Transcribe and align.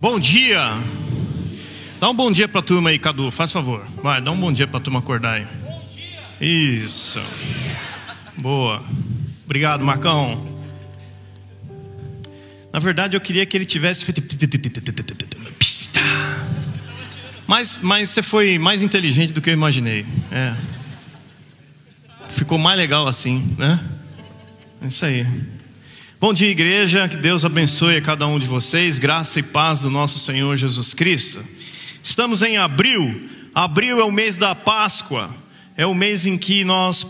Bom 0.00 0.20
dia. 0.20 0.60
Dá 1.98 2.08
um 2.08 2.14
bom 2.14 2.30
dia 2.30 2.46
para 2.46 2.60
a 2.60 2.62
turma 2.62 2.90
aí, 2.90 3.00
Cadu, 3.00 3.32
faz 3.32 3.50
favor. 3.50 3.84
Vai, 4.00 4.22
dá 4.22 4.30
um 4.30 4.38
bom 4.38 4.52
dia 4.52 4.64
para 4.64 4.78
a 4.78 4.80
turma 4.80 5.00
acordar 5.00 5.32
aí. 5.32 5.46
Isso. 6.40 7.20
Boa. 8.36 8.84
Obrigado, 9.44 9.84
Marcão. 9.84 10.56
Na 12.72 12.78
verdade, 12.78 13.16
eu 13.16 13.20
queria 13.20 13.44
que 13.44 13.56
ele 13.56 13.66
tivesse 13.66 14.04
feito. 14.04 14.22
Mas, 17.44 17.80
mas 17.82 18.10
você 18.10 18.22
foi 18.22 18.56
mais 18.56 18.82
inteligente 18.82 19.32
do 19.32 19.42
que 19.42 19.50
eu 19.50 19.54
imaginei. 19.54 20.06
É. 20.30 20.54
Ficou 22.28 22.56
mais 22.56 22.78
legal 22.78 23.08
assim, 23.08 23.52
né? 23.58 23.84
É 24.80 24.86
isso 24.86 25.04
aí. 25.04 25.26
Bom 26.20 26.34
dia, 26.34 26.50
igreja. 26.50 27.08
Que 27.08 27.16
Deus 27.16 27.44
abençoe 27.44 27.98
a 27.98 28.02
cada 28.02 28.26
um 28.26 28.40
de 28.40 28.46
vocês. 28.48 28.98
Graça 28.98 29.38
e 29.38 29.42
paz 29.42 29.78
do 29.78 29.88
nosso 29.88 30.18
Senhor 30.18 30.56
Jesus 30.56 30.92
Cristo. 30.92 31.44
Estamos 32.02 32.42
em 32.42 32.56
abril. 32.56 33.30
Abril 33.54 34.00
é 34.00 34.04
o 34.04 34.10
mês 34.10 34.36
da 34.36 34.52
Páscoa. 34.52 35.32
É 35.76 35.86
o 35.86 35.94
mês 35.94 36.26
em 36.26 36.36
que 36.36 36.64
nós 36.64 37.06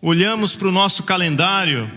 olhamos 0.00 0.54
para 0.54 0.68
o 0.68 0.72
nosso 0.72 1.02
calendário 1.02 1.90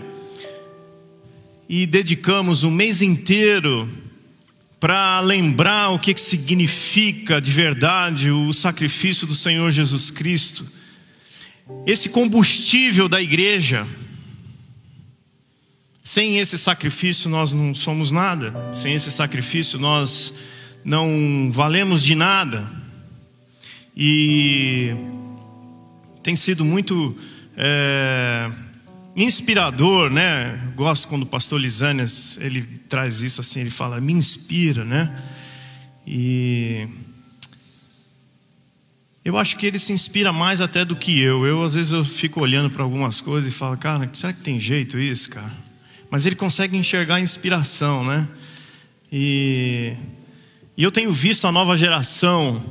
e 1.68 1.86
dedicamos 1.86 2.64
o 2.64 2.70
mês 2.72 3.00
inteiro 3.00 3.88
para 4.80 5.20
lembrar 5.20 5.90
o 5.90 6.00
que 6.00 6.18
significa 6.18 7.40
de 7.40 7.52
verdade 7.52 8.28
o 8.28 8.52
sacrifício 8.52 9.24
do 9.24 9.36
Senhor 9.36 9.70
Jesus 9.70 10.10
Cristo. 10.10 10.68
Esse 11.86 12.08
combustível 12.08 13.08
da 13.08 13.22
igreja. 13.22 13.86
Sem 16.02 16.38
esse 16.38 16.58
sacrifício 16.58 17.30
nós 17.30 17.52
não 17.52 17.74
somos 17.74 18.10
nada. 18.10 18.74
Sem 18.74 18.94
esse 18.94 19.10
sacrifício 19.10 19.78
nós 19.78 20.34
não 20.84 21.50
valemos 21.52 22.02
de 22.02 22.16
nada. 22.16 22.68
E 23.96 24.92
tem 26.22 26.34
sido 26.34 26.64
muito 26.64 27.16
é, 27.56 28.50
inspirador, 29.14 30.10
né? 30.10 30.72
Gosto 30.74 31.06
quando 31.06 31.22
o 31.22 31.26
pastor 31.26 31.60
Lisânias 31.60 32.36
ele 32.40 32.62
traz 32.88 33.20
isso 33.20 33.40
assim, 33.40 33.60
ele 33.60 33.70
fala, 33.70 34.00
me 34.00 34.12
inspira, 34.12 34.84
né? 34.84 35.14
E 36.04 36.88
eu 39.24 39.38
acho 39.38 39.56
que 39.56 39.66
ele 39.66 39.78
se 39.78 39.92
inspira 39.92 40.32
mais 40.32 40.60
até 40.60 40.84
do 40.84 40.96
que 40.96 41.20
eu. 41.20 41.46
Eu 41.46 41.62
às 41.62 41.74
vezes 41.74 41.92
eu 41.92 42.04
fico 42.04 42.40
olhando 42.40 42.70
para 42.70 42.82
algumas 42.82 43.20
coisas 43.20 43.52
e 43.52 43.56
falo, 43.56 43.76
cara, 43.76 44.10
será 44.12 44.32
que 44.32 44.40
tem 44.40 44.58
jeito 44.58 44.98
isso, 44.98 45.30
cara? 45.30 45.71
Mas 46.12 46.26
ele 46.26 46.36
consegue 46.36 46.76
enxergar 46.76 47.14
a 47.14 47.20
inspiração, 47.20 48.04
né? 48.04 48.28
E, 49.10 49.94
e 50.76 50.82
eu 50.82 50.92
tenho 50.92 51.10
visto 51.10 51.46
a 51.46 51.52
nova 51.52 51.74
geração. 51.74 52.62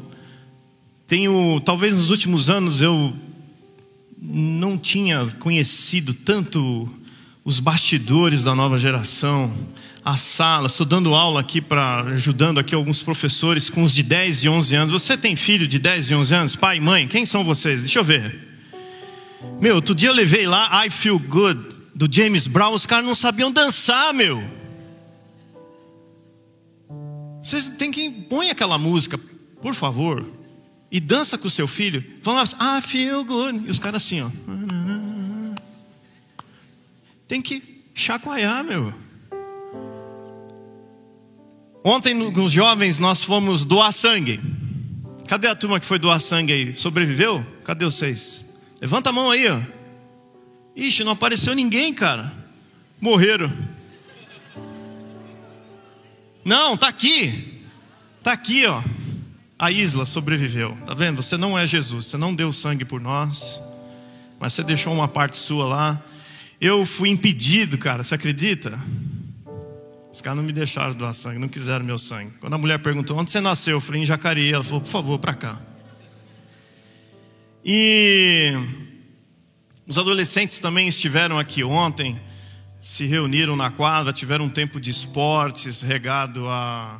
Tenho, 1.07 1.59
talvez 1.65 1.97
nos 1.97 2.11
últimos 2.11 2.51
anos 2.51 2.81
eu 2.81 3.11
não 4.21 4.77
tinha 4.77 5.25
conhecido 5.39 6.13
tanto 6.13 6.87
os 7.43 7.59
bastidores 7.59 8.43
da 8.43 8.53
nova 8.53 8.77
geração, 8.77 9.51
a 10.05 10.15
sala, 10.17 10.67
estou 10.67 10.85
dando 10.85 11.15
aula 11.15 11.41
aqui 11.41 11.59
para 11.59 12.01
ajudando 12.11 12.59
aqui 12.59 12.75
alguns 12.75 13.01
professores 13.01 13.71
com 13.71 13.83
os 13.83 13.95
de 13.95 14.03
10 14.03 14.43
e 14.43 14.49
11 14.49 14.75
anos. 14.75 14.91
Você 14.91 15.17
tem 15.17 15.35
filho 15.35 15.67
de 15.67 15.79
10 15.79 16.11
e 16.11 16.13
11 16.13 16.35
anos? 16.35 16.55
Pai, 16.55 16.79
mãe, 16.79 17.07
quem 17.07 17.25
são 17.25 17.43
vocês? 17.43 17.81
Deixa 17.81 17.97
eu 17.97 18.03
ver. 18.03 18.39
Meu, 19.59 19.77
outro 19.77 19.95
dia 19.95 20.09
eu 20.09 20.13
levei 20.13 20.45
lá 20.45 20.85
I 20.85 20.91
Feel 20.91 21.17
Good 21.17 21.80
do 21.93 22.07
James 22.11 22.47
Brown, 22.47 22.73
os 22.73 22.85
caras 22.85 23.05
não 23.05 23.15
sabiam 23.15 23.51
dançar, 23.51 24.13
meu. 24.13 24.41
Vocês 27.43 27.69
têm 27.69 27.91
que 27.91 28.09
põe 28.09 28.49
aquela 28.49 28.77
música, 28.77 29.17
por 29.61 29.73
favor 29.73 30.41
e 30.91 30.99
dança 30.99 31.37
com 31.37 31.47
o 31.47 31.49
seu 31.49 31.67
filho, 31.67 32.03
lá, 32.25 32.43
ah, 32.59 32.81
feel 32.81 33.23
good. 33.23 33.65
E 33.65 33.69
os 33.71 33.79
caras 33.79 34.03
assim, 34.03 34.21
ó. 34.21 34.29
Tem 37.27 37.41
que 37.41 37.85
chacoalhar, 37.95 38.61
meu. 38.61 38.93
Ontem, 41.83 42.31
com 42.33 42.43
os 42.43 42.51
jovens, 42.51 42.99
nós 42.99 43.23
fomos 43.23 43.63
doar 43.63 43.93
sangue. 43.93 44.41
Cadê 45.29 45.47
a 45.47 45.55
turma 45.55 45.79
que 45.79 45.85
foi 45.85 45.97
doar 45.97 46.19
sangue 46.19 46.51
aí? 46.51 46.75
Sobreviveu? 46.75 47.45
Cadê 47.63 47.85
vocês? 47.85 48.43
Levanta 48.81 49.11
a 49.11 49.13
mão 49.13 49.31
aí, 49.31 49.47
ó. 49.47 49.61
Ixi, 50.83 51.03
não 51.03 51.11
apareceu 51.13 51.53
ninguém, 51.53 51.93
cara. 51.93 52.33
Morreram. 52.99 53.51
Não, 56.43 56.75
tá 56.75 56.87
aqui. 56.87 57.63
Tá 58.23 58.33
aqui, 58.33 58.65
ó 58.65 58.83
a 59.61 59.69
isla 59.69 60.07
sobreviveu. 60.07 60.75
Tá 60.87 60.95
vendo? 60.95 61.21
Você 61.21 61.37
não 61.37 61.57
é 61.57 61.67
Jesus, 61.67 62.07
você 62.07 62.17
não 62.17 62.33
deu 62.33 62.51
sangue 62.51 62.83
por 62.83 62.99
nós, 62.99 63.61
mas 64.39 64.53
você 64.53 64.63
deixou 64.63 64.91
uma 64.91 65.07
parte 65.07 65.37
sua 65.37 65.65
lá. 65.65 66.03
Eu 66.59 66.83
fui 66.83 67.09
impedido, 67.09 67.77
cara, 67.77 68.01
você 68.01 68.15
acredita? 68.15 68.79
Os 70.11 70.19
caras 70.19 70.37
não 70.37 70.43
me 70.43 70.51
deixaram 70.51 70.95
doar 70.95 71.13
sangue, 71.13 71.37
não 71.37 71.47
quiseram 71.47 71.85
meu 71.85 71.99
sangue. 71.99 72.31
Quando 72.39 72.55
a 72.55 72.57
mulher 72.57 72.79
perguntou 72.79 73.15
onde 73.15 73.29
você 73.29 73.39
nasceu, 73.39 73.77
eu 73.77 73.81
falei 73.81 74.01
em 74.01 74.05
Jacareí. 74.05 74.51
Ela 74.51 74.63
falou, 74.63 74.81
por 74.81 74.89
favor, 74.89 75.19
para 75.19 75.35
cá. 75.35 75.61
E 77.63 78.51
os 79.91 79.97
adolescentes 79.97 80.57
também 80.61 80.87
estiveram 80.87 81.37
aqui 81.37 81.65
ontem, 81.65 82.17
se 82.81 83.05
reuniram 83.05 83.57
na 83.57 83.69
quadra, 83.69 84.13
tiveram 84.13 84.45
um 84.45 84.49
tempo 84.49 84.79
de 84.79 84.89
esportes 84.89 85.81
regado 85.81 86.47
a, 86.47 86.97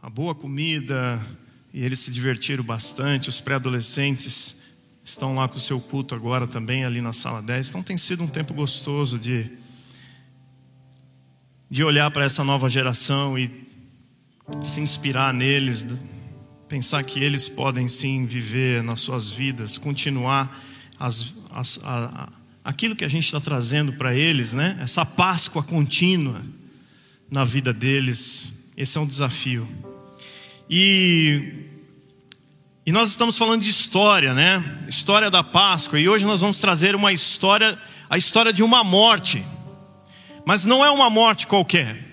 a 0.00 0.08
boa 0.08 0.32
comida, 0.32 1.26
e 1.74 1.84
eles 1.84 1.98
se 1.98 2.12
divertiram 2.12 2.62
bastante. 2.62 3.28
Os 3.28 3.40
pré-adolescentes 3.40 4.60
estão 5.04 5.34
lá 5.34 5.48
com 5.48 5.56
o 5.56 5.60
seu 5.60 5.80
culto 5.80 6.14
agora 6.14 6.46
também, 6.46 6.84
ali 6.84 7.00
na 7.00 7.12
sala 7.12 7.42
10. 7.42 7.70
Então 7.70 7.82
tem 7.82 7.98
sido 7.98 8.22
um 8.22 8.28
tempo 8.28 8.54
gostoso 8.54 9.18
de, 9.18 9.50
de 11.68 11.82
olhar 11.82 12.12
para 12.12 12.24
essa 12.24 12.44
nova 12.44 12.68
geração 12.68 13.36
e 13.36 13.66
se 14.62 14.80
inspirar 14.80 15.34
neles, 15.34 15.84
pensar 16.68 17.02
que 17.02 17.18
eles 17.18 17.48
podem 17.48 17.88
sim 17.88 18.24
viver 18.24 18.84
nas 18.84 19.00
suas 19.00 19.28
vidas, 19.28 19.76
continuar 19.76 20.64
as, 20.98 21.34
a, 21.50 21.62
a, 21.82 22.28
aquilo 22.64 22.94
que 22.94 23.04
a 23.04 23.08
gente 23.08 23.24
está 23.24 23.40
trazendo 23.40 23.92
para 23.92 24.14
eles, 24.14 24.52
né? 24.52 24.78
essa 24.80 25.04
Páscoa 25.04 25.62
contínua 25.62 26.44
na 27.30 27.44
vida 27.44 27.72
deles. 27.72 28.52
Esse 28.76 28.98
é 28.98 29.00
um 29.00 29.06
desafio. 29.06 29.68
E, 30.70 31.64
e 32.86 32.92
nós 32.92 33.10
estamos 33.10 33.36
falando 33.36 33.62
de 33.62 33.70
história, 33.70 34.34
né? 34.34 34.84
História 34.88 35.30
da 35.30 35.42
Páscoa. 35.42 35.98
E 35.98 36.08
hoje 36.08 36.24
nós 36.24 36.40
vamos 36.40 36.60
trazer 36.60 36.94
uma 36.94 37.12
história, 37.12 37.78
a 38.08 38.18
história 38.18 38.52
de 38.52 38.62
uma 38.62 38.84
morte. 38.84 39.44
Mas 40.46 40.64
não 40.64 40.84
é 40.84 40.90
uma 40.90 41.10
morte 41.10 41.46
qualquer. 41.46 42.06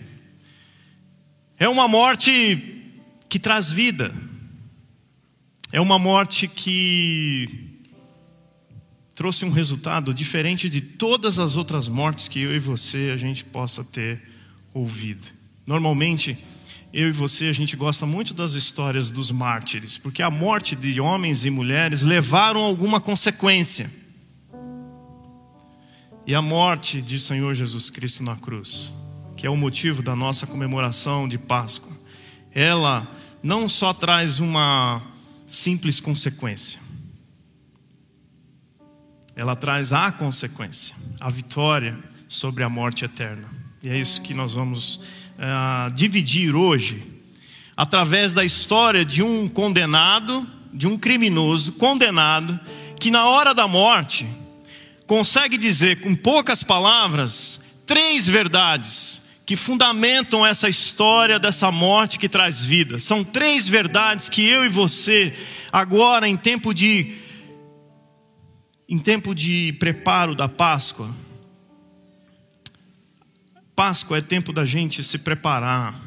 É 1.58 1.70
uma 1.70 1.88
morte 1.88 2.92
que 3.30 3.40
traz 3.40 3.72
vida. 3.72 4.14
É 5.72 5.80
uma 5.80 6.00
morte 6.00 6.48
que 6.48 7.65
trouxe 9.16 9.46
um 9.46 9.50
resultado 9.50 10.14
diferente 10.14 10.70
de 10.70 10.82
todas 10.82 11.40
as 11.40 11.56
outras 11.56 11.88
mortes 11.88 12.28
que 12.28 12.42
eu 12.42 12.54
e 12.54 12.60
você 12.60 13.12
a 13.14 13.18
gente 13.18 13.46
possa 13.46 13.84
ter 13.84 14.22
ouvido. 14.74 15.28
Normalmente, 15.66 16.38
eu 16.94 17.10
e 17.10 17.12
você, 17.12 17.46
a 17.46 17.54
gente 17.54 17.76
gosta 17.76 18.06
muito 18.06 18.34
das 18.34 18.54
histórias 18.54 19.10
dos 19.10 19.32
mártires, 19.32 19.98
porque 19.98 20.22
a 20.22 20.30
morte 20.30 20.76
de 20.76 21.00
homens 21.00 21.46
e 21.46 21.50
mulheres 21.50 22.02
levaram 22.02 22.62
alguma 22.62 23.00
consequência. 23.00 23.90
E 26.28 26.36
a 26.36 26.42
morte 26.42 27.02
de 27.02 27.20
Senhor 27.20 27.54
Jesus 27.54 27.90
Cristo 27.90 28.24
na 28.24 28.36
cruz, 28.36 28.94
que 29.38 29.48
é 29.48 29.50
o 29.50 29.58
motivo 29.58 30.02
da 30.02 30.16
nossa 30.16 30.46
comemoração 30.46 31.28
de 31.28 31.38
Páscoa, 31.38 31.96
ela 32.54 33.10
não 33.44 33.70
só 33.70 33.94
traz 33.94 34.40
uma 34.40 35.06
simples 35.46 36.00
consequência, 36.00 36.80
ela 39.36 39.56
traz 39.56 39.92
a 39.92 40.12
consequência, 40.12 40.96
a 41.20 41.30
vitória 41.30 41.98
sobre 42.28 42.64
a 42.64 42.70
morte 42.70 43.06
eterna. 43.06 43.48
E 43.84 43.90
é 43.90 43.98
isso 43.98 44.22
que 44.22 44.34
nós 44.34 44.54
vamos 44.54 44.96
uh, 44.96 45.92
dividir 45.94 46.56
hoje, 46.56 47.04
através 47.76 48.34
da 48.34 48.46
história 48.46 49.04
de 49.04 49.22
um 49.22 49.48
condenado, 49.48 50.48
de 50.74 50.88
um 50.88 50.98
criminoso 50.98 51.74
condenado, 51.74 52.60
que 53.00 53.12
na 53.12 53.26
hora 53.26 53.54
da 53.54 53.68
morte 53.68 54.28
consegue 55.06 55.58
dizer 55.58 56.00
com 56.00 56.16
poucas 56.16 56.64
palavras 56.64 57.60
três 57.86 58.28
verdades 58.28 59.22
que 59.46 59.56
fundamentam 59.56 60.44
essa 60.46 60.68
história 60.68 61.38
dessa 61.38 61.70
morte 61.72 62.18
que 62.18 62.28
traz 62.28 62.66
vida. 62.66 62.98
São 62.98 63.24
três 63.24 63.68
verdades 63.68 64.28
que 64.28 64.44
eu 64.44 64.66
e 64.66 64.70
você, 64.70 65.32
agora 65.72 66.28
em 66.28 66.36
tempo 66.36 66.74
de 66.74 67.25
em 68.88 69.00
tempo 69.00 69.34
de 69.34 69.74
preparo 69.80 70.36
da 70.36 70.48
Páscoa, 70.48 71.10
Páscoa 73.76 74.20
é 74.20 74.22
tempo 74.22 74.54
da 74.54 74.66
gente 74.66 75.04
se 75.04 75.18
preparar. 75.18 76.00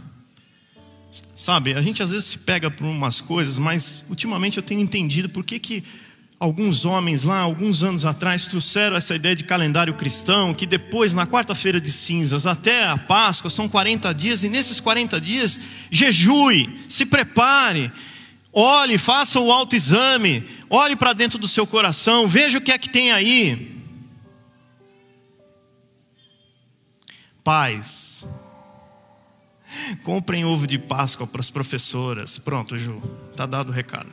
Sabe, 1.37 1.75
a 1.75 1.83
gente 1.83 2.03
às 2.03 2.11
vezes 2.11 2.29
se 2.29 2.39
pega 2.39 2.71
por 2.71 2.85
umas 2.85 3.21
coisas, 3.21 3.59
mas 3.59 4.05
ultimamente 4.09 4.57
eu 4.57 4.63
tenho 4.63 4.81
entendido 4.81 5.29
por 5.29 5.45
que, 5.45 5.59
que 5.59 5.85
alguns 6.41 6.85
homens 6.85 7.25
lá, 7.25 7.41
alguns 7.41 7.83
anos 7.83 8.05
atrás, 8.05 8.47
trouxeram 8.47 8.97
essa 8.97 9.15
ideia 9.15 9.37
de 9.37 9.45
calendário 9.45 9.95
cristão, 9.95 10.55
que 10.55 10.67
depois, 10.67 11.13
na 11.13 11.27
quarta-feira 11.27 11.81
de 11.81 11.91
cinzas 11.91 12.47
até 12.47 12.87
a 12.87 12.97
Páscoa, 12.97 13.51
são 13.51 13.69
40 13.69 14.13
dias, 14.15 14.45
e 14.45 14.49
nesses 14.49 14.81
40 14.81 15.21
dias, 15.21 15.61
jejue, 15.91 16.79
se 16.89 17.05
prepare, 17.05 17.93
olhe, 18.53 18.97
faça 18.99 19.41
o 19.41 19.51
autoexame, 19.51 20.45
olhe 20.71 20.97
para 20.97 21.13
dentro 21.13 21.39
do 21.39 21.49
seu 21.49 21.67
coração, 21.67 22.29
veja 22.29 22.59
o 22.59 22.61
que 22.61 22.73
é 22.73 22.79
que 22.79 22.89
tem 22.89 23.13
aí. 23.13 23.77
Pais, 27.43 28.27
Comprem 30.03 30.45
ovo 30.45 30.67
de 30.67 30.79
Páscoa 30.79 31.27
para 31.27 31.41
as 31.41 31.51
professoras. 31.51 32.39
Pronto, 32.39 32.77
Ju, 32.79 33.01
tá 33.37 33.47
dado 33.47 33.71
o 33.71 33.73
recado. 33.73 34.11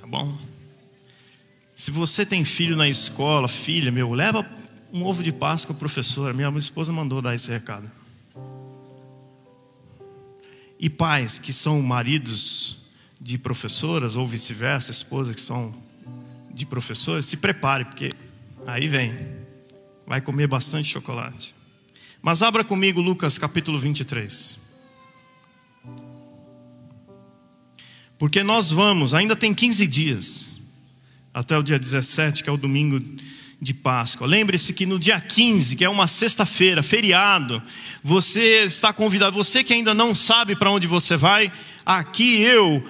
Tá 0.00 0.06
bom? 0.06 0.38
Se 1.74 1.90
você 1.90 2.24
tem 2.24 2.44
filho 2.44 2.76
na 2.76 2.88
escola, 2.88 3.48
filha, 3.48 3.90
meu, 3.90 4.12
leva 4.12 4.46
um 4.92 5.04
ovo 5.04 5.22
de 5.22 5.32
Páscoa 5.32 5.74
professora. 5.74 6.32
Minha 6.32 6.48
esposa 6.58 6.92
mandou 6.92 7.20
dar 7.20 7.34
esse 7.34 7.50
recado. 7.50 7.90
E 10.78 10.90
pais 10.90 11.38
que 11.38 11.52
são 11.52 11.80
maridos 11.80 12.81
de 13.22 13.38
professoras, 13.38 14.16
ou 14.16 14.26
vice-versa, 14.26 14.90
esposas 14.90 15.34
que 15.36 15.40
são 15.40 15.72
de 16.52 16.66
professores, 16.66 17.26
se 17.26 17.36
prepare, 17.36 17.84
porque 17.84 18.10
aí 18.66 18.88
vem. 18.88 19.16
Vai 20.04 20.20
comer 20.20 20.48
bastante 20.48 20.88
chocolate. 20.88 21.54
Mas 22.20 22.42
abra 22.42 22.64
comigo 22.64 23.00
Lucas 23.00 23.38
capítulo 23.38 23.78
23. 23.78 24.58
Porque 28.18 28.42
nós 28.42 28.70
vamos, 28.70 29.14
ainda 29.14 29.36
tem 29.36 29.54
15 29.54 29.86
dias, 29.86 30.60
até 31.32 31.56
o 31.56 31.62
dia 31.62 31.78
17, 31.78 32.42
que 32.42 32.50
é 32.50 32.52
o 32.52 32.56
domingo 32.56 32.98
de 33.60 33.72
Páscoa. 33.72 34.26
Lembre-se 34.26 34.72
que 34.72 34.84
no 34.84 34.98
dia 34.98 35.20
15, 35.20 35.76
que 35.76 35.84
é 35.84 35.88
uma 35.88 36.08
sexta-feira, 36.08 36.82
feriado, 36.82 37.62
você 38.02 38.64
está 38.64 38.92
convidado, 38.92 39.36
você 39.36 39.62
que 39.62 39.72
ainda 39.72 39.94
não 39.94 40.14
sabe 40.14 40.56
para 40.56 40.70
onde 40.70 40.86
você 40.88 41.16
vai, 41.16 41.50
aqui 41.86 42.40
eu 42.42 42.84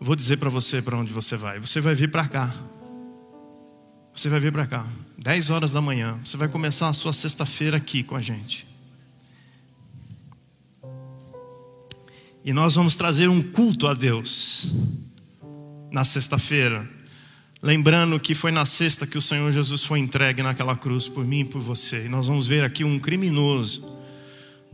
vou 0.00 0.16
dizer 0.16 0.38
para 0.38 0.48
você 0.48 0.80
para 0.80 0.96
onde 0.96 1.12
você 1.12 1.36
vai. 1.36 1.58
Você 1.58 1.80
vai 1.80 1.94
vir 1.94 2.10
para 2.10 2.28
cá. 2.28 2.54
Você 4.14 4.28
vai 4.28 4.40
vir 4.40 4.52
para 4.52 4.66
cá. 4.66 4.86
10 5.18 5.50
horas 5.50 5.72
da 5.72 5.80
manhã. 5.80 6.18
Você 6.24 6.36
vai 6.36 6.48
começar 6.48 6.88
a 6.88 6.92
sua 6.92 7.12
sexta-feira 7.12 7.76
aqui 7.76 8.02
com 8.02 8.16
a 8.16 8.20
gente. 8.20 8.66
E 12.44 12.52
nós 12.52 12.74
vamos 12.74 12.96
trazer 12.96 13.28
um 13.28 13.42
culto 13.42 13.86
a 13.86 13.94
Deus 13.94 14.68
na 15.90 16.04
sexta-feira. 16.04 16.88
Lembrando 17.62 18.18
que 18.20 18.34
foi 18.34 18.52
na 18.52 18.64
sexta 18.64 19.06
que 19.06 19.18
o 19.18 19.22
Senhor 19.22 19.50
Jesus 19.50 19.82
foi 19.84 19.98
entregue 19.98 20.42
naquela 20.42 20.76
cruz 20.76 21.08
por 21.08 21.24
mim 21.24 21.40
e 21.40 21.44
por 21.44 21.60
você. 21.60 22.06
E 22.06 22.08
nós 22.08 22.26
vamos 22.26 22.46
ver 22.46 22.64
aqui 22.64 22.84
um 22.84 22.98
criminoso, 22.98 23.84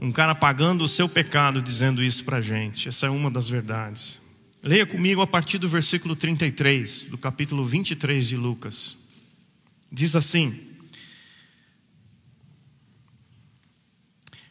um 0.00 0.12
cara 0.12 0.34
pagando 0.34 0.84
o 0.84 0.88
seu 0.88 1.08
pecado, 1.08 1.62
dizendo 1.62 2.02
isso 2.02 2.24
para 2.24 2.36
a 2.36 2.42
gente. 2.42 2.88
Essa 2.88 3.06
é 3.06 3.10
uma 3.10 3.30
das 3.30 3.48
verdades. 3.48 4.23
Leia 4.64 4.86
comigo 4.86 5.20
a 5.20 5.26
partir 5.26 5.58
do 5.58 5.68
versículo 5.68 6.16
33, 6.16 7.04
do 7.04 7.18
capítulo 7.18 7.66
23 7.66 8.26
de 8.26 8.34
Lucas. 8.34 8.96
Diz 9.92 10.16
assim: 10.16 10.74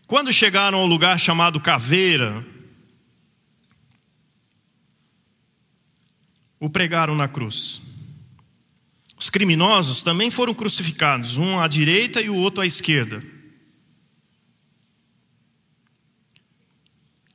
Quando 0.06 0.32
chegaram 0.32 0.78
ao 0.78 0.86
lugar 0.86 1.20
chamado 1.20 1.60
Caveira, 1.60 2.46
o 6.60 6.70
pregaram 6.70 7.16
na 7.16 7.28
cruz. 7.28 7.82
Os 9.18 9.32
criminosos 9.32 10.04
também 10.04 10.30
foram 10.30 10.54
crucificados, 10.54 11.38
um 11.38 11.60
à 11.60 11.68
direita 11.68 12.22
e 12.22 12.30
o 12.30 12.36
outro 12.36 12.62
à 12.62 12.68
esquerda. 12.68 13.33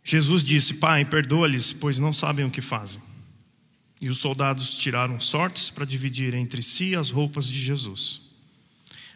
Jesus 0.09 0.43
disse: 0.43 0.73
Pai, 0.73 1.05
perdoa-lhes, 1.05 1.71
pois 1.71 1.99
não 1.99 2.15
sabem 2.15 2.43
o 2.43 2.51
que 2.51 2.63
fazem. 2.63 2.99
E 4.01 4.09
os 4.09 4.17
soldados 4.17 4.79
tiraram 4.79 5.21
sortes 5.21 5.69
para 5.69 5.85
dividir 5.85 6.33
entre 6.33 6.63
si 6.63 6.97
as 6.97 7.11
roupas 7.11 7.47
de 7.47 7.61
Jesus. 7.61 8.23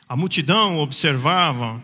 A 0.07 0.15
multidão 0.15 0.77
observava 0.81 1.83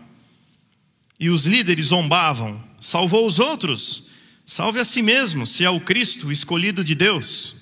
e 1.19 1.27
os 1.27 1.47
líderes 1.47 1.87
zombavam: 1.87 2.63
Salvou 2.79 3.25
os 3.25 3.39
outros, 3.39 4.03
salve 4.45 4.79
a 4.79 4.85
si 4.85 5.01
mesmo, 5.01 5.47
se 5.47 5.65
é 5.65 5.69
o 5.71 5.81
Cristo, 5.81 6.31
escolhido 6.31 6.83
de 6.83 6.93
Deus. 6.93 7.55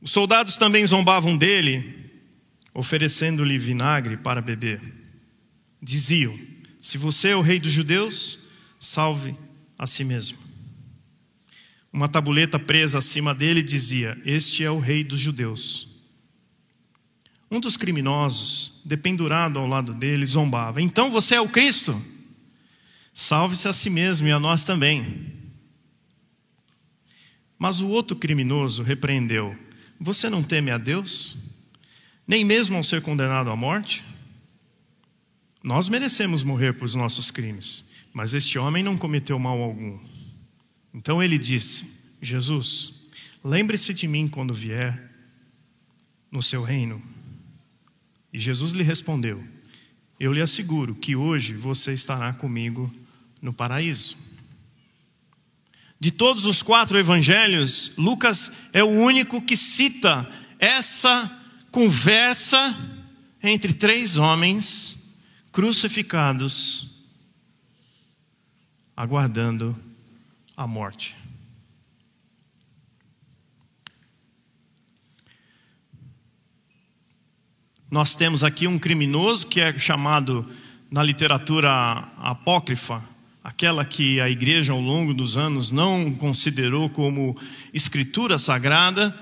Os 0.00 0.12
soldados 0.12 0.56
também 0.56 0.86
zombavam 0.86 1.36
dele, 1.36 2.12
oferecendo-lhe 2.72 3.58
vinagre 3.58 4.16
para 4.16 4.40
beber. 4.40 4.80
Diziam: 5.82 6.38
Se 6.86 6.98
você 6.98 7.30
é 7.30 7.36
o 7.36 7.40
rei 7.40 7.58
dos 7.58 7.72
judeus, 7.72 8.38
salve 8.78 9.36
a 9.76 9.88
si 9.88 10.04
mesmo. 10.04 10.38
Uma 11.92 12.08
tabuleta 12.08 12.60
presa 12.60 12.98
acima 12.98 13.34
dele 13.34 13.60
dizia: 13.60 14.16
Este 14.24 14.62
é 14.62 14.70
o 14.70 14.78
rei 14.78 15.02
dos 15.02 15.18
judeus. 15.18 15.88
Um 17.50 17.58
dos 17.58 17.76
criminosos, 17.76 18.80
dependurado 18.84 19.58
ao 19.58 19.66
lado 19.66 19.92
dele, 19.92 20.24
zombava: 20.24 20.80
Então 20.80 21.10
você 21.10 21.34
é 21.34 21.40
o 21.40 21.48
Cristo? 21.48 22.00
Salve-se 23.12 23.66
a 23.66 23.72
si 23.72 23.90
mesmo 23.90 24.28
e 24.28 24.30
a 24.30 24.38
nós 24.38 24.64
também. 24.64 25.32
Mas 27.58 27.80
o 27.80 27.88
outro 27.88 28.14
criminoso 28.14 28.84
repreendeu: 28.84 29.58
você 29.98 30.30
não 30.30 30.40
teme 30.40 30.70
a 30.70 30.78
Deus? 30.78 31.36
Nem 32.28 32.44
mesmo 32.44 32.76
ao 32.76 32.84
ser 32.84 33.02
condenado 33.02 33.50
à 33.50 33.56
morte? 33.56 34.04
Nós 35.66 35.88
merecemos 35.88 36.44
morrer 36.44 36.74
por 36.74 36.88
nossos 36.94 37.28
crimes, 37.28 37.86
mas 38.12 38.34
este 38.34 38.56
homem 38.56 38.84
não 38.84 38.96
cometeu 38.96 39.36
mal 39.36 39.60
algum. 39.60 39.98
Então 40.94 41.20
ele 41.20 41.36
disse: 41.36 42.04
Jesus, 42.22 43.02
lembre-se 43.42 43.92
de 43.92 44.06
mim 44.06 44.28
quando 44.28 44.54
vier 44.54 45.10
no 46.30 46.40
seu 46.40 46.62
reino. 46.62 47.02
E 48.32 48.38
Jesus 48.38 48.70
lhe 48.70 48.84
respondeu: 48.84 49.42
Eu 50.20 50.32
lhe 50.32 50.40
asseguro 50.40 50.94
que 50.94 51.16
hoje 51.16 51.54
você 51.54 51.92
estará 51.92 52.32
comigo 52.32 52.88
no 53.42 53.52
paraíso. 53.52 54.16
De 55.98 56.12
todos 56.12 56.44
os 56.44 56.62
quatro 56.62 56.96
evangelhos, 56.96 57.90
Lucas 57.98 58.52
é 58.72 58.84
o 58.84 58.88
único 58.88 59.42
que 59.42 59.56
cita 59.56 60.30
essa 60.60 61.28
conversa 61.72 62.72
entre 63.42 63.72
três 63.72 64.16
homens 64.16 64.95
crucificados, 65.56 66.86
aguardando 68.94 69.74
a 70.54 70.66
morte. 70.66 71.16
Nós 77.90 78.14
temos 78.14 78.44
aqui 78.44 78.66
um 78.66 78.78
criminoso 78.78 79.46
que 79.46 79.58
é 79.58 79.78
chamado 79.78 80.46
na 80.90 81.02
literatura 81.02 81.72
apócrifa 82.18 83.02
aquela 83.42 83.82
que 83.82 84.20
a 84.20 84.28
igreja 84.28 84.74
ao 84.74 84.80
longo 84.80 85.14
dos 85.14 85.38
anos 85.38 85.72
não 85.72 86.14
considerou 86.16 86.90
como 86.90 87.34
escritura 87.72 88.38
sagrada, 88.38 89.18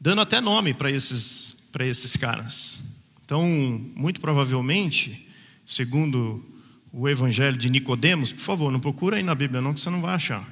dando 0.00 0.22
até 0.22 0.40
nome 0.40 0.72
para 0.72 0.90
esses, 0.90 1.45
para 1.76 1.84
esses 1.84 2.16
caras. 2.16 2.82
Então, 3.22 3.46
muito 3.94 4.18
provavelmente, 4.18 5.28
segundo 5.66 6.42
o 6.90 7.06
evangelho 7.06 7.58
de 7.58 7.68
Nicodemos, 7.68 8.32
por 8.32 8.40
favor, 8.40 8.72
não 8.72 8.80
procura 8.80 9.18
aí 9.18 9.22
na 9.22 9.34
Bíblia 9.34 9.60
não 9.60 9.74
que 9.74 9.80
você 9.80 9.90
não 9.90 10.00
vai 10.00 10.14
achar. 10.14 10.50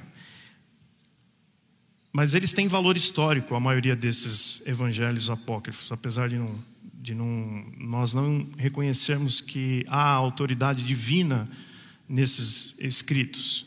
Mas 2.13 2.35
eles 2.35 2.53
têm 2.53 2.67
valor 2.67 2.95
histórico, 2.95 3.55
a 3.55 3.59
maioria 3.59 3.95
desses 3.95 4.61
evangelhos 4.67 5.27
apócrifos, 5.27 5.91
apesar 5.91 6.29
de 6.29 6.35
não 6.35 6.63
de 6.93 7.15
não, 7.15 7.65
nós 7.79 8.13
não 8.13 8.47
reconhecermos 8.55 9.41
que 9.41 9.83
há 9.87 10.11
autoridade 10.11 10.85
divina 10.85 11.49
nesses 12.07 12.75
escritos. 12.79 13.65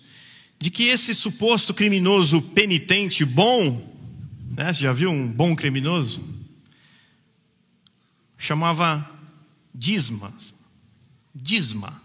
De 0.60 0.70
que 0.70 0.84
esse 0.84 1.12
suposto 1.12 1.74
criminoso 1.74 2.40
penitente 2.40 3.24
bom, 3.24 3.96
né, 4.56 4.72
já 4.72 4.92
viu 4.92 5.10
um 5.10 5.26
bom 5.26 5.56
criminoso? 5.56 6.37
Chamava 8.38 9.10
Disma. 9.74 10.32
Disma. 11.34 12.00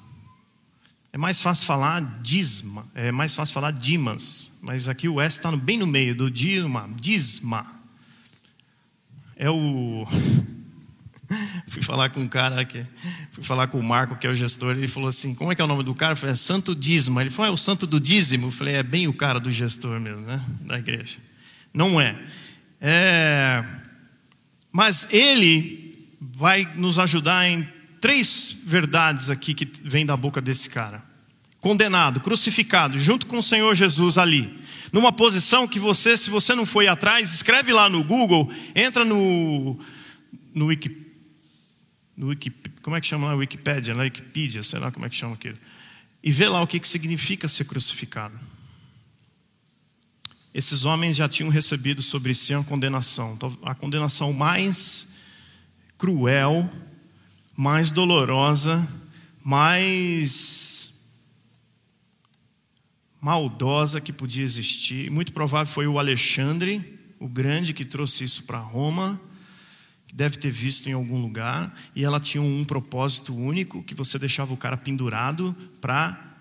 É 1.13 1.17
mais 1.17 1.39
fácil 1.39 1.67
falar 1.67 2.01
Disma, 2.23 2.87
é 2.95 3.11
mais 3.11 3.35
fácil 3.35 3.53
falar 3.53 3.69
Dimas, 3.69 4.51
mas 4.63 4.87
aqui 4.89 5.07
o 5.07 5.21
S 5.21 5.37
está 5.37 5.55
bem 5.55 5.77
no 5.77 5.85
meio 5.85 6.15
do 6.15 6.29
Disma, 6.29 6.89
Disma. 6.95 7.67
É 9.35 9.47
o 9.47 10.07
fui 11.69 11.83
falar 11.83 12.09
com 12.09 12.19
um 12.19 12.27
cara 12.27 12.65
que 12.65 12.83
fui 13.31 13.43
falar 13.43 13.67
com 13.67 13.79
o 13.79 13.83
Marco, 13.83 14.15
que 14.15 14.25
é 14.25 14.29
o 14.29 14.33
gestor, 14.33 14.75
ele 14.75 14.87
falou 14.87 15.07
assim: 15.07 15.35
"Como 15.35 15.51
é 15.51 15.55
que 15.55 15.61
é 15.61 15.65
o 15.65 15.67
nome 15.67 15.83
do 15.83 15.93
cara?" 15.93 16.13
Eu 16.13 16.17
falei: 16.17 16.33
é 16.33 16.35
"Santo 16.35 16.73
Dízimo". 16.73 17.21
Ele 17.21 17.29
falou: 17.29 17.51
"É 17.51 17.53
o 17.53 17.57
Santo 17.57 17.85
do 17.85 17.99
Dízimo". 17.99 18.47
Eu 18.47 18.51
falei: 18.51 18.73
"É 18.73 18.83
bem 18.83 19.07
o 19.07 19.13
cara 19.13 19.39
do 19.39 19.51
gestor 19.51 19.99
mesmo, 19.99 20.21
né, 20.21 20.43
da 20.61 20.79
igreja". 20.79 21.19
Não 21.71 22.01
é. 22.01 22.19
É 22.81 23.63
mas 24.71 25.07
ele 25.11 25.82
vai 26.35 26.71
nos 26.75 26.97
ajudar 26.99 27.47
em 27.47 27.67
três 27.99 28.55
verdades 28.65 29.29
aqui 29.29 29.53
que 29.53 29.69
vem 29.83 30.05
da 30.05 30.15
boca 30.15 30.41
desse 30.41 30.69
cara. 30.69 31.03
Condenado, 31.59 32.19
crucificado, 32.19 32.97
junto 32.99 33.25
com 33.25 33.37
o 33.37 33.43
Senhor 33.43 33.73
Jesus 33.75 34.17
ali. 34.17 34.59
Numa 34.91 35.11
posição 35.11 35.67
que 35.67 35.79
você, 35.79 36.17
se 36.17 36.29
você 36.29 36.53
não 36.53 36.65
foi 36.65 36.87
atrás, 36.87 37.33
escreve 37.33 37.71
lá 37.71 37.89
no 37.89 38.03
Google, 38.03 38.51
entra 38.75 39.05
no, 39.05 39.79
no 40.53 40.65
Wiki, 40.65 41.03
no 42.15 42.27
Wiki, 42.27 42.51
como 42.81 42.95
é 42.95 43.01
que 43.01 43.07
chama 43.07 43.27
lá? 43.27 43.35
Wikipedia, 43.35 43.93
na 43.93 44.03
Wikipedia, 44.03 44.61
sei 44.61 44.79
lá 44.79 44.91
como 44.91 45.05
é 45.05 45.09
que 45.09 45.15
chama 45.15 45.35
aquilo. 45.35 45.57
E 46.21 46.31
vê 46.31 46.47
lá 46.47 46.61
o 46.61 46.67
que, 46.67 46.79
que 46.79 46.87
significa 46.87 47.47
ser 47.47 47.65
crucificado. 47.65 48.37
Esses 50.53 50.85
homens 50.85 51.15
já 51.15 51.27
tinham 51.27 51.49
recebido 51.49 52.01
sobre 52.01 52.35
si 52.35 52.53
uma 52.53 52.63
condenação, 52.63 53.37
a 53.63 53.73
condenação 53.73 54.31
mais 54.31 55.12
cruel 56.03 56.69
mais 57.55 57.89
dolorosa, 57.89 58.85
mais 59.41 60.93
maldosa 63.21 64.01
que 64.01 64.11
podia 64.11 64.43
existir. 64.43 65.09
Muito 65.09 65.31
provável 65.31 65.71
foi 65.71 65.87
o 65.87 65.97
Alexandre, 65.97 66.99
o 67.21 67.29
grande, 67.29 67.73
que 67.73 67.85
trouxe 67.85 68.25
isso 68.25 68.43
para 68.43 68.57
Roma, 68.57 69.17
deve 70.13 70.35
ter 70.35 70.49
visto 70.49 70.89
em 70.89 70.91
algum 70.91 71.21
lugar, 71.21 71.73
e 71.95 72.03
ela 72.03 72.19
tinha 72.19 72.43
um 72.43 72.65
propósito 72.65 73.33
único, 73.33 73.81
que 73.81 73.95
você 73.95 74.19
deixava 74.19 74.53
o 74.53 74.57
cara 74.57 74.75
pendurado 74.75 75.55
para 75.79 76.35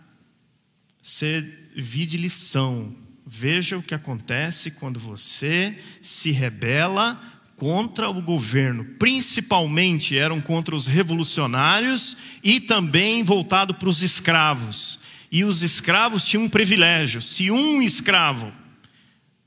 servir 1.00 2.06
de 2.06 2.16
lição. 2.16 2.96
Veja 3.24 3.78
o 3.78 3.82
que 3.82 3.94
acontece 3.94 4.72
quando 4.72 4.98
você 4.98 5.78
se 6.02 6.32
rebela 6.32 7.31
contra 7.62 8.10
o 8.10 8.20
governo, 8.20 8.84
principalmente 8.98 10.18
eram 10.18 10.40
contra 10.40 10.74
os 10.74 10.88
revolucionários 10.88 12.16
e 12.42 12.58
também 12.58 13.22
voltado 13.22 13.72
para 13.72 13.88
os 13.88 14.02
escravos. 14.02 14.98
E 15.30 15.44
os 15.44 15.62
escravos 15.62 16.24
tinham 16.24 16.42
um 16.42 16.48
privilégio: 16.48 17.22
se 17.22 17.52
um 17.52 17.80
escravo 17.80 18.52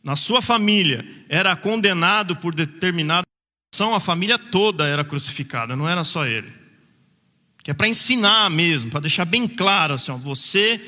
na 0.02 0.16
sua 0.16 0.42
família 0.42 1.06
era 1.28 1.58
condenado 1.58 2.38
por 2.38 2.56
determinada 2.56 3.24
ação, 3.74 3.94
a 3.94 4.00
família 4.00 4.40
toda 4.40 4.88
era 4.88 5.04
crucificada, 5.04 5.76
não 5.76 5.90
era 5.90 6.06
só 6.06 6.26
ele. 6.26 6.54
Que 7.66 7.72
é 7.72 7.74
para 7.74 7.90
ensinar 7.90 8.50
mesmo, 8.50 8.92
para 8.92 9.02
deixar 9.02 9.26
bem 9.26 9.46
claro 9.46 9.94
assim, 9.94 10.14
ó, 10.14 10.16
você 10.16 10.80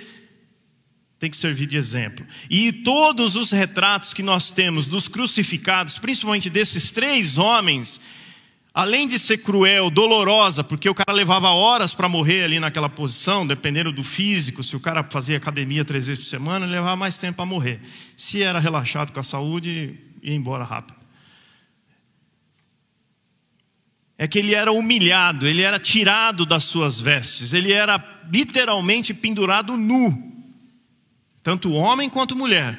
tem 1.20 1.32
que 1.32 1.38
servir 1.38 1.66
de 1.66 1.78
exemplo. 1.78 2.26
E 2.50 2.72
todos 2.72 3.36
os 3.36 3.52
retratos 3.52 4.14
que 4.14 4.22
nós 4.22 4.52
temos 4.52 4.88
dos 4.88 5.08
crucificados, 5.08 5.98
principalmente 5.98 6.50
desses 6.50 6.92
três 6.92 7.38
homens, 7.38 8.00
além 8.74 9.08
de 9.08 9.18
ser 9.18 9.40
cruel, 9.40 9.90
dolorosa, 9.90 10.64
porque 10.64 10.88
o 10.88 10.94
cara 10.94 11.12
levava 11.12 11.50
horas 11.50 11.96
para 11.96 12.08
morrer 12.08 12.44
ali 12.44 12.60
naquela 12.60 12.88
posição, 12.88 13.48
dependendo 13.48 13.92
do 13.92 14.04
físico, 14.04 14.64
se 14.64 14.76
o 14.76 14.80
cara 14.80 15.04
fazia 15.04 15.38
academia 15.38 15.84
três 15.84 16.06
vezes 16.06 16.24
por 16.24 16.30
semana, 16.30 16.66
ele 16.66 16.76
levava 16.76 16.96
mais 16.96 17.18
tempo 17.18 17.38
para 17.38 17.46
morrer. 17.46 17.82
Se 18.16 18.44
era 18.44 18.60
relaxado 18.60 19.12
com 19.12 19.20
a 19.20 19.24
saúde, 19.24 20.00
ia 20.22 20.36
embora 20.36 20.64
rápido. 20.64 20.98
É 24.20 24.28
que 24.28 24.38
ele 24.38 24.54
era 24.54 24.72
humilhado, 24.72 25.48
ele 25.48 25.62
era 25.64 25.80
tirado 25.80 26.46
das 26.46 26.64
suas 26.64 27.00
vestes, 27.00 27.54
ele 27.54 27.72
era 27.72 28.04
literalmente 28.32 29.14
pendurado 29.14 29.76
nu 29.76 30.27
tanto 31.48 31.72
homem 31.72 32.10
quanto 32.10 32.36
mulher. 32.36 32.78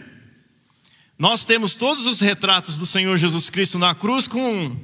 Nós 1.19 1.47
temos 1.47 1.75
todos 1.75 2.07
os 2.07 2.21
retratos 2.21 2.77
do 2.77 2.85
Senhor 2.85 3.17
Jesus 3.17 3.49
Cristo 3.49 3.79
na 3.79 3.95
cruz 3.95 4.29
com 4.29 4.79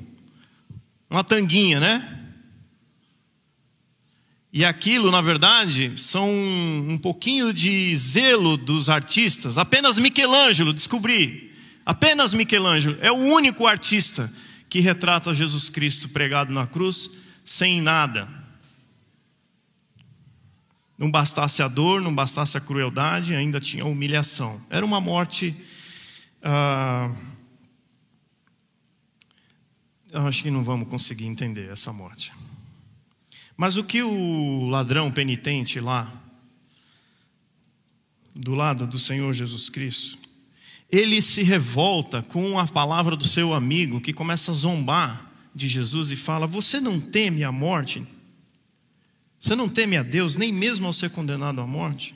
uma 1.10 1.22
tanguinha, 1.22 1.78
né? 1.78 2.20
E 4.50 4.64
aquilo, 4.64 5.10
na 5.10 5.20
verdade, 5.20 5.92
são 5.98 6.30
um 6.32 6.96
pouquinho 6.96 7.52
de 7.52 7.94
zelo 7.94 8.56
dos 8.56 8.88
artistas. 8.88 9.58
Apenas 9.58 9.98
Michelangelo, 9.98 10.72
descobri. 10.72 11.52
Apenas 11.84 12.32
Michelangelo 12.32 12.96
é 13.02 13.12
o 13.12 13.16
único 13.16 13.66
artista 13.66 14.32
que 14.70 14.80
retrata 14.80 15.34
Jesus 15.34 15.68
Cristo 15.68 16.08
pregado 16.08 16.50
na 16.54 16.66
cruz 16.66 17.10
sem 17.44 17.82
nada. 17.82 18.43
Não 20.96 21.10
bastasse 21.10 21.62
a 21.62 21.68
dor, 21.68 22.00
não 22.00 22.14
bastasse 22.14 22.56
a 22.56 22.60
crueldade, 22.60 23.34
ainda 23.34 23.60
tinha 23.60 23.82
a 23.82 23.88
humilhação. 23.88 24.62
Era 24.70 24.86
uma 24.86 25.00
morte. 25.00 25.54
Ah, 26.42 27.12
acho 30.12 30.42
que 30.42 30.50
não 30.50 30.62
vamos 30.62 30.88
conseguir 30.88 31.26
entender 31.26 31.70
essa 31.70 31.92
morte. 31.92 32.32
Mas 33.56 33.76
o 33.76 33.84
que 33.84 34.02
o 34.02 34.66
ladrão 34.66 35.10
penitente 35.10 35.80
lá, 35.80 36.12
do 38.34 38.54
lado 38.54 38.86
do 38.86 38.98
Senhor 38.98 39.32
Jesus 39.32 39.68
Cristo, 39.68 40.18
ele 40.90 41.20
se 41.22 41.42
revolta 41.42 42.22
com 42.22 42.58
a 42.58 42.66
palavra 42.66 43.16
do 43.16 43.26
seu 43.26 43.52
amigo 43.52 44.00
que 44.00 44.12
começa 44.12 44.52
a 44.52 44.54
zombar 44.54 45.30
de 45.54 45.66
Jesus 45.66 46.10
e 46.10 46.16
fala: 46.16 46.46
Você 46.46 46.80
não 46.80 47.00
teme 47.00 47.42
a 47.42 47.50
morte? 47.50 48.06
Você 49.44 49.54
não 49.54 49.68
teme 49.68 49.98
a 49.98 50.02
Deus, 50.02 50.36
nem 50.36 50.50
mesmo 50.50 50.86
ao 50.86 50.94
ser 50.94 51.10
condenado 51.10 51.60
à 51.60 51.66
morte? 51.66 52.14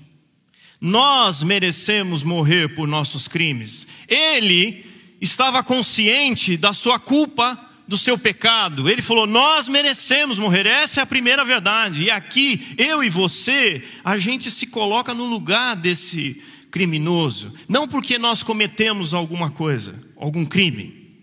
Nós 0.81 1.43
merecemos 1.43 2.23
morrer 2.23 2.75
por 2.75 2.89
nossos 2.89 3.29
crimes. 3.29 3.87
Ele 4.09 4.87
estava 5.21 5.63
consciente 5.63 6.57
da 6.57 6.73
sua 6.73 6.99
culpa, 6.99 7.69
do 7.87 7.99
seu 7.99 8.17
pecado. 8.17 8.89
Ele 8.89 9.03
falou: 9.03 9.27
Nós 9.27 9.69
merecemos 9.69 10.39
morrer. 10.39 10.65
Essa 10.65 11.01
é 11.01 11.03
a 11.03 11.07
primeira 11.07 11.45
verdade. 11.45 12.05
E 12.05 12.11
aqui, 12.11 12.75
eu 12.79 13.05
e 13.05 13.11
você, 13.11 13.85
a 14.03 14.19
gente 14.19 14.51
se 14.51 14.67
coloca 14.67 15.13
no 15.13 15.27
lugar 15.27 15.77
desse 15.77 16.43
criminoso. 16.71 17.53
Não 17.69 17.87
porque 17.87 18.17
nós 18.17 18.43
cometemos 18.43 19.13
alguma 19.13 19.51
coisa, 19.51 20.03
algum 20.17 20.47
crime, 20.47 21.21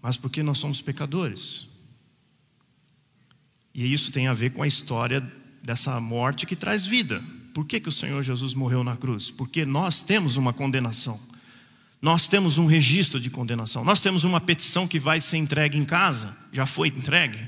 mas 0.00 0.16
porque 0.16 0.44
nós 0.44 0.58
somos 0.58 0.80
pecadores. 0.80 1.69
E 3.74 3.92
isso 3.92 4.10
tem 4.10 4.26
a 4.26 4.34
ver 4.34 4.50
com 4.50 4.62
a 4.62 4.66
história 4.66 5.20
dessa 5.62 6.00
morte 6.00 6.46
que 6.46 6.56
traz 6.56 6.86
vida. 6.86 7.22
Por 7.54 7.66
que, 7.66 7.80
que 7.80 7.88
o 7.88 7.92
Senhor 7.92 8.22
Jesus 8.22 8.54
morreu 8.54 8.82
na 8.82 8.96
cruz? 8.96 9.30
Porque 9.30 9.64
nós 9.64 10.02
temos 10.02 10.36
uma 10.36 10.52
condenação. 10.52 11.20
Nós 12.00 12.28
temos 12.28 12.56
um 12.56 12.66
registro 12.66 13.20
de 13.20 13.28
condenação. 13.28 13.84
Nós 13.84 14.00
temos 14.00 14.24
uma 14.24 14.40
petição 14.40 14.88
que 14.88 14.98
vai 14.98 15.20
ser 15.20 15.36
entregue 15.36 15.76
em 15.76 15.84
casa, 15.84 16.36
já 16.52 16.64
foi 16.64 16.88
entregue, 16.88 17.38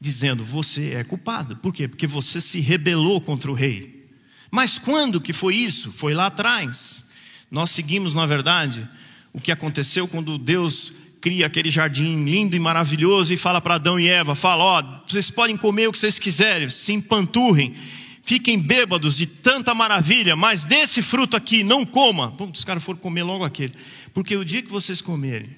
dizendo: 0.00 0.44
você 0.44 0.94
é 0.94 1.04
culpado. 1.04 1.56
Por 1.56 1.72
quê? 1.72 1.88
Porque 1.88 2.06
você 2.06 2.40
se 2.40 2.60
rebelou 2.60 3.20
contra 3.20 3.50
o 3.50 3.54
rei. 3.54 4.08
Mas 4.50 4.78
quando 4.78 5.20
que 5.20 5.32
foi 5.32 5.56
isso? 5.56 5.90
Foi 5.90 6.14
lá 6.14 6.26
atrás. 6.26 7.06
Nós 7.50 7.70
seguimos, 7.70 8.14
na 8.14 8.24
verdade, 8.24 8.88
o 9.32 9.40
que 9.40 9.50
aconteceu 9.50 10.06
quando 10.06 10.38
Deus 10.38 10.92
cria 11.24 11.46
aquele 11.46 11.70
jardim 11.70 12.22
lindo 12.22 12.54
e 12.54 12.58
maravilhoso 12.58 13.32
e 13.32 13.38
fala 13.38 13.58
para 13.58 13.76
Adão 13.76 13.98
e 13.98 14.06
Eva: 14.06 14.34
fala, 14.34 14.62
ó, 14.62 14.82
vocês 15.08 15.30
podem 15.30 15.56
comer 15.56 15.88
o 15.88 15.92
que 15.92 15.96
vocês 15.96 16.18
quiserem, 16.18 16.68
se 16.68 16.92
empanturrem, 16.92 17.74
fiquem 18.22 18.60
bêbados 18.60 19.16
de 19.16 19.26
tanta 19.26 19.74
maravilha, 19.74 20.36
mas 20.36 20.66
desse 20.66 21.00
fruto 21.00 21.34
aqui 21.34 21.64
não 21.64 21.86
coma. 21.86 22.28
Bom, 22.32 22.50
os 22.50 22.62
caras 22.62 22.82
foram 22.82 22.98
comer 22.98 23.22
logo 23.22 23.42
aquele, 23.42 23.72
porque 24.12 24.36
o 24.36 24.44
dia 24.44 24.60
que 24.60 24.68
vocês 24.70 25.00
comerem, 25.00 25.56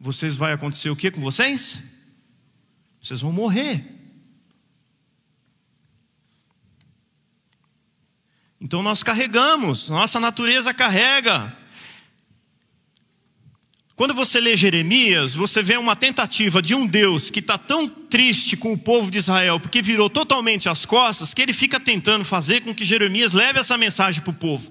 vocês 0.00 0.36
vai 0.36 0.52
acontecer 0.52 0.88
o 0.88 0.94
que 0.94 1.10
com 1.10 1.20
vocês? 1.20 1.80
Vocês 3.02 3.20
vão 3.20 3.32
morrer. 3.32 3.84
Então 8.60 8.84
nós 8.84 9.02
carregamos, 9.02 9.88
nossa 9.88 10.20
natureza 10.20 10.72
carrega 10.72 11.65
quando 13.96 14.12
você 14.12 14.38
lê 14.38 14.54
Jeremias, 14.58 15.34
você 15.34 15.62
vê 15.62 15.78
uma 15.78 15.96
tentativa 15.96 16.60
de 16.60 16.74
um 16.74 16.86
Deus 16.86 17.30
que 17.30 17.40
está 17.40 17.56
tão 17.56 17.88
triste 17.88 18.54
com 18.54 18.70
o 18.74 18.76
povo 18.76 19.10
de 19.10 19.16
Israel, 19.16 19.58
porque 19.58 19.80
virou 19.80 20.10
totalmente 20.10 20.68
as 20.68 20.84
costas, 20.84 21.32
que 21.32 21.40
ele 21.40 21.54
fica 21.54 21.80
tentando 21.80 22.22
fazer 22.22 22.60
com 22.60 22.74
que 22.74 22.84
Jeremias 22.84 23.32
leve 23.32 23.58
essa 23.58 23.78
mensagem 23.78 24.20
para 24.20 24.30
o 24.30 24.34
povo. 24.34 24.70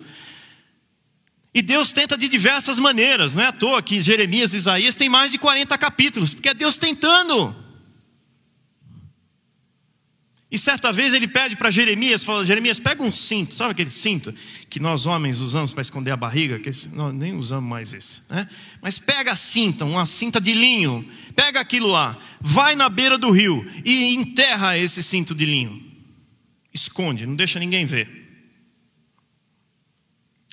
E 1.51 1.61
Deus 1.63 1.91
tenta 1.91 2.15
de 2.15 2.27
diversas 2.27 2.77
maneiras, 2.77 3.33
não 3.33 3.41
é 3.41 3.47
à 3.47 3.51
toa 3.51 3.81
que 3.81 3.99
Jeremias 3.99 4.53
e 4.53 4.57
Isaías 4.57 4.95
têm 4.95 5.09
mais 5.09 5.31
de 5.31 5.39
40 5.39 5.75
capítulos, 5.75 6.31
porque 6.31 6.49
é 6.49 6.53
Deus 6.53 6.77
tentando. 6.77 7.64
E 10.51 10.59
certa 10.59 10.93
vez 10.93 11.13
ele 11.13 11.27
pede 11.27 11.55
para 11.55 11.71
Jeremias, 11.71 12.23
fala, 12.23 12.45
Jeremias, 12.45 12.79
pega 12.79 13.01
um 13.01 13.11
cinto, 13.11 13.53
sabe 13.53 13.71
aquele 13.71 13.89
cinto 13.89 14.33
que 14.69 14.79
nós 14.79 15.05
homens 15.05 15.39
usamos 15.39 15.73
para 15.73 15.81
esconder 15.81 16.11
a 16.11 16.17
barriga? 16.17 16.59
Que 16.59 16.69
esse, 16.69 16.87
nós 16.89 17.13
nem 17.13 17.33
usamos 17.33 17.67
mais 17.67 17.93
esse, 17.93 18.21
né? 18.29 18.47
Mas 18.81 18.99
pega 18.99 19.31
a 19.31 19.35
cinta, 19.35 19.83
uma 19.85 20.05
cinta 20.05 20.39
de 20.39 20.53
linho, 20.53 21.07
pega 21.35 21.59
aquilo 21.59 21.87
lá, 21.87 22.17
vai 22.39 22.75
na 22.75 22.87
beira 22.89 23.17
do 23.17 23.31
rio 23.31 23.65
e 23.83 24.13
enterra 24.13 24.77
esse 24.77 25.01
cinto 25.01 25.33
de 25.33 25.45
linho. 25.45 25.83
Esconde, 26.71 27.25
não 27.25 27.35
deixa 27.35 27.59
ninguém 27.59 27.85
ver. 27.85 28.25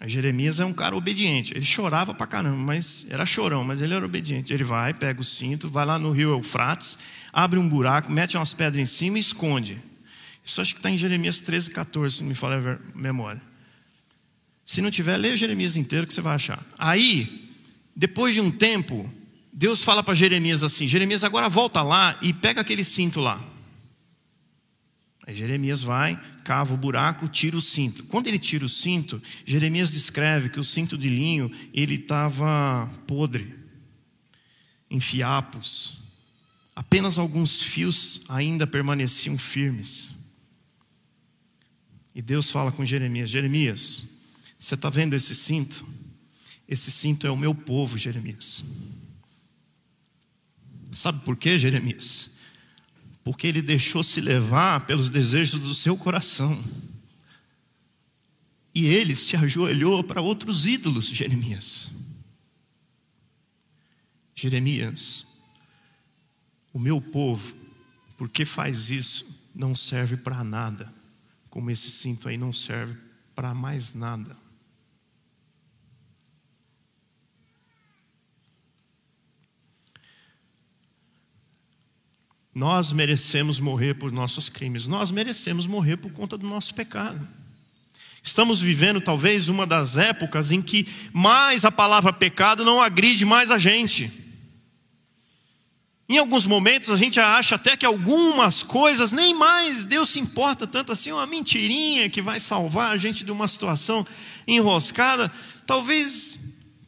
Jeremias 0.07 0.59
é 0.59 0.65
um 0.65 0.73
cara 0.73 0.97
obediente. 0.97 1.53
Ele 1.55 1.65
chorava 1.65 2.13
pra 2.15 2.27
caramba, 2.27 2.57
mas 2.57 3.07
era 3.09 3.25
chorão, 3.25 3.65
mas 3.65 3.81
ele 3.81 3.95
era 3.95 4.05
obediente. 4.05 4.53
Ele 4.53 4.65
vai, 4.65 4.93
pega 4.93 5.21
o 5.21 5.25
cinto, 5.25 5.69
vai 5.71 5.85
lá 5.85 5.99
no 5.99 6.11
rio 6.11 6.31
Eufrates, 6.31 6.99
abre 7.33 7.59
um 7.59 7.69
buraco, 7.69 8.13
mete 8.13 8.37
umas 8.37 8.53
pedras 8.53 8.83
em 8.83 8.87
cima 8.87 9.17
e 9.17 9.21
esconde. 9.21 9.81
Isso 10.45 10.61
acho 10.61 10.75
que 10.75 10.81
está 10.81 10.91
em 10.91 10.99
Jeremias 10.99 11.41
13, 11.41 11.71
14, 11.71 12.17
se 12.19 12.25
me 12.25 12.35
falha 12.35 12.75
a 12.75 12.99
memória. 12.99 13.41
Se 14.67 14.81
não 14.81 14.91
tiver, 14.91 15.17
leia 15.17 15.37
Jeremias 15.37 15.77
inteiro 15.77 16.07
que 16.07 16.15
você 16.15 16.21
vai 16.21 16.35
achar. 16.35 16.65
Aí, 16.79 17.49
depois 17.95 18.35
de 18.35 18.41
um 18.41 18.51
tempo, 18.51 19.13
Deus 19.53 19.83
fala 19.83 20.03
para 20.03 20.15
Jeremias 20.15 20.63
assim: 20.63 20.87
Jeremias, 20.87 21.25
agora 21.25 21.49
volta 21.49 21.83
lá 21.83 22.19
e 22.23 22.33
pega 22.33 22.61
aquele 22.61 22.85
cinto 22.85 23.21
lá. 23.21 23.43
Aí 25.27 25.37
Jeremias 25.37 25.83
vai, 25.83 26.21
cava 26.43 26.75
o 26.75 26.77
buraco, 26.77 27.29
tira 27.29 27.57
o 27.57 27.61
cinto. 27.61 28.05
Quando 28.05 28.27
ele 28.27 28.39
tira 28.39 28.65
o 28.65 28.69
cinto, 28.69 29.23
Jeremias 29.47 29.93
descreve 29.93 30.49
que 30.49 30.59
o 30.59 30.65
cinto 30.65 30.99
de 30.99 31.09
linho 31.09 31.51
ele 31.73 31.95
estava 31.95 32.91
podre, 33.07 33.55
em 34.91 34.99
fiapos. 34.99 36.02
Apenas 36.83 37.19
alguns 37.19 37.63
fios 37.63 38.23
ainda 38.29 38.67
permaneciam 38.67 39.39
firmes. 39.39 40.15
E 42.15 42.21
Deus 42.21 42.51
fala 42.51 42.71
com 42.71 42.85
Jeremias: 42.85 43.31
Jeremias, 43.31 44.21
você 44.59 44.75
está 44.75 44.91
vendo 44.91 45.15
esse 45.15 45.35
cinto? 45.35 45.87
Esse 46.69 46.91
cinto 46.91 47.27
é 47.27 47.31
o 47.31 47.37
meu 47.37 47.55
povo, 47.55 47.97
Jeremias. 47.97 48.65
Sabe 50.93 51.25
por 51.25 51.37
quê, 51.37 51.59
Jeremias? 51.59 52.33
porque 53.25 53.47
ele 53.47 53.63
deixou 53.63 54.03
se 54.03 54.21
levar 54.21 54.87
pelos 54.87 55.09
desejos 55.09 55.61
do 55.61 55.75
seu 55.75 55.97
coração. 55.97 56.63
E 58.75 58.87
ele 58.87 59.15
se 59.15 59.37
ajoelhou 59.37 60.03
para 60.03 60.21
outros 60.21 60.67
ídolos, 60.67 61.07
Jeremias. 61.07 61.89
Jeremias, 64.35 65.27
o 66.73 66.79
meu 66.79 67.01
povo, 67.01 67.55
porque 68.17 68.45
faz 68.45 68.91
isso, 68.91 69.43
não 69.55 69.77
serve 69.77 70.17
para 70.17 70.43
nada, 70.43 70.93
como 71.51 71.71
esse 71.71 71.91
cinto 71.91 72.29
aí 72.29 72.39
não 72.39 72.53
serve 72.53 72.97
para 73.35 73.55
mais 73.55 73.95
nada. 73.95 74.37
Nós 82.55 82.93
merecemos 82.93 83.59
morrer 83.59 83.95
por 83.95 84.13
nossos 84.13 84.49
crimes, 84.49 84.87
nós 84.87 85.11
merecemos 85.11 85.67
morrer 85.67 85.97
por 85.97 86.13
conta 86.13 86.37
do 86.37 86.47
nosso 86.47 86.75
pecado. 86.75 87.27
Estamos 88.23 88.61
vivendo 88.61 89.01
talvez 89.01 89.49
uma 89.49 89.67
das 89.67 89.97
épocas 89.97 90.53
em 90.53 90.63
que 90.63 90.87
mais 91.13 91.65
a 91.65 91.73
palavra 91.73 92.13
pecado 92.13 92.65
não 92.65 92.81
agride 92.81 93.25
mais 93.25 93.51
a 93.51 93.59
gente. 93.59 94.13
Em 96.09 96.19
alguns 96.19 96.47
momentos 96.47 96.91
a 96.91 96.97
gente 96.97 97.19
acha 97.19 97.55
até 97.55 97.77
que 97.77 97.87
algumas 97.87 98.63
coisas 98.63 99.13
nem 99.13 99.35
mais 99.35 99.87
Deus 99.87 100.11
se 100.11 100.21
importa 100.21 100.67
tanto 100.67 100.93
assim, 100.93 101.13
uma 101.13 101.27
mentirinha 101.27 102.11
que 102.11 102.21
vai 102.21 102.39
salvar 102.39 102.93
a 102.93 102.97
gente 102.97 103.25
de 103.25 103.33
uma 103.33 103.49
situação 103.49 104.07
enroscada, 104.47 105.33
talvez 105.67 106.39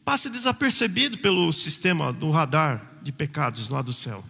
passe 0.03 0.29
desapercebido 0.29 1.17
pelo 1.17 1.51
sistema 1.51 2.13
do 2.13 2.29
radar 2.29 2.99
de 3.01 3.11
pecados 3.11 3.69
lá 3.69 3.81
do 3.81 3.93
céu. 3.93 4.23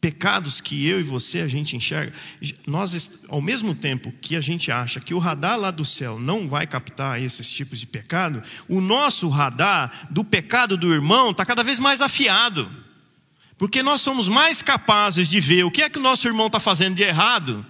Pecados 0.00 0.60
que 0.60 0.86
eu 0.86 0.98
e 0.98 1.02
você 1.02 1.40
a 1.40 1.48
gente 1.48 1.76
enxerga, 1.76 2.12
nós 2.66 3.24
ao 3.28 3.40
mesmo 3.40 3.74
tempo 3.74 4.12
que 4.20 4.34
a 4.34 4.40
gente 4.40 4.72
acha 4.72 5.00
que 5.00 5.12
o 5.12 5.18
radar 5.18 5.58
lá 5.58 5.70
do 5.70 5.84
céu 5.84 6.18
não 6.18 6.48
vai 6.48 6.66
captar 6.66 7.20
esses 7.20 7.50
tipos 7.50 7.78
de 7.78 7.86
pecado, 7.86 8.42
o 8.68 8.80
nosso 8.80 9.28
radar 9.28 10.08
do 10.10 10.24
pecado 10.24 10.76
do 10.76 10.92
irmão 10.92 11.30
está 11.30 11.44
cada 11.44 11.62
vez 11.62 11.78
mais 11.78 12.00
afiado, 12.00 12.70
porque 13.58 13.82
nós 13.82 14.00
somos 14.00 14.28
mais 14.28 14.62
capazes 14.62 15.28
de 15.28 15.38
ver 15.38 15.64
o 15.64 15.70
que 15.70 15.82
é 15.82 15.90
que 15.90 15.98
o 15.98 16.02
nosso 16.02 16.26
irmão 16.26 16.46
está 16.46 16.58
fazendo 16.58 16.94
de 16.94 17.02
errado 17.02 17.64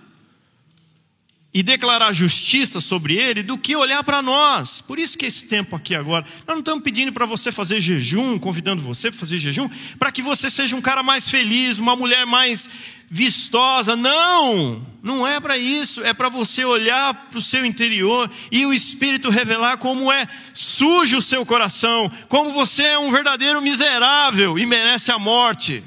e 1.53 1.63
declarar 1.63 2.13
justiça 2.13 2.81
sobre 2.81 3.17
ele 3.17 3.43
do 3.43 3.59
que 3.59 3.75
olhar 3.75 4.05
para 4.05 4.23
nós. 4.23 4.81
Por 4.81 4.99
isso 4.99 5.19
que 5.19 5.27
esse 5.27 5.47
tempo 5.47 5.75
aqui 5.75 5.95
agora, 5.95 6.25
nós 6.47 6.55
não 6.55 6.61
estamos 6.61 6.83
pedindo 6.83 7.13
para 7.13 7.27
você 7.27 7.51
fazer 7.51 7.81
jejum, 7.81 8.39
convidando 8.39 8.83
você 8.83 9.11
para 9.11 9.19
fazer 9.19 9.37
jejum, 9.37 9.69
para 9.99 10.13
que 10.13 10.23
você 10.23 10.49
seja 10.49 10.77
um 10.77 10.81
cara 10.81 11.03
mais 11.03 11.29
feliz, 11.29 11.79
uma 11.79 11.97
mulher 11.97 12.25
mais 12.25 12.71
vistosa. 13.11 13.97
Não, 13.97 14.87
não 15.03 15.27
é 15.27 15.41
para 15.41 15.59
isso, 15.59 16.05
é 16.05 16.15
para 16.15 16.29
você 16.29 16.65
olhar 16.65 17.13
para 17.13 17.39
o 17.39 17.43
seu 17.43 17.67
interior 17.67 18.31
e 18.53 18.65
o 18.65 18.73
Espírito 18.73 19.29
revelar 19.29 19.79
como 19.79 20.13
é 20.13 20.29
sujo 20.55 21.19
o 21.19 21.23
seu 21.23 21.45
coração, 21.45 22.11
como 22.29 22.53
você 22.53 22.85
é 22.85 22.99
um 22.99 23.11
verdadeiro 23.11 23.61
miserável 23.61 24.57
e 24.57 24.65
merece 24.65 25.11
a 25.11 25.19
morte. 25.19 25.83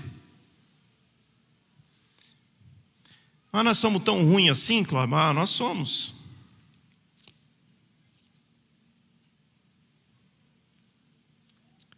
Ah, 3.55 3.61
nós 3.61 3.77
somos 3.77 4.01
tão 4.01 4.25
ruins 4.25 4.49
assim, 4.49 4.83
Cláudio? 4.83 5.15
Ah, 5.15 5.31
nós 5.31 5.51
somos. 5.51 6.11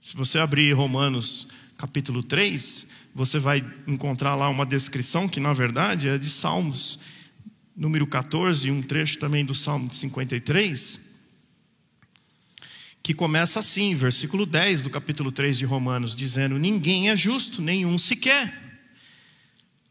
Se 0.02 0.18
você 0.18 0.38
abrir 0.38 0.74
Romanos 0.74 1.48
capítulo 1.78 2.22
3, 2.22 2.88
você 3.14 3.40
vai 3.40 3.66
encontrar 3.88 4.36
lá 4.36 4.50
uma 4.50 4.66
descrição 4.66 5.30
que, 5.30 5.40
na 5.40 5.54
verdade, 5.54 6.10
é 6.10 6.18
de 6.18 6.30
Salmos, 6.30 7.00
número 7.74 8.06
14, 8.06 8.68
e 8.68 8.72
um 8.72 8.82
trecho 8.82 9.18
também 9.18 9.46
do 9.46 9.56
Salmo 9.56 9.88
de 9.88 9.96
53, 9.96 11.00
que 13.02 13.14
começa 13.14 13.60
assim, 13.60 13.96
versículo 13.96 14.46
10 14.46 14.84
do 14.84 14.90
capítulo 14.90 15.32
3 15.32 15.58
de 15.58 15.64
Romanos, 15.64 16.14
dizendo: 16.14 16.60
Ninguém 16.60 17.10
é 17.10 17.16
justo, 17.16 17.62
nenhum 17.62 17.98
sequer. 17.98 18.75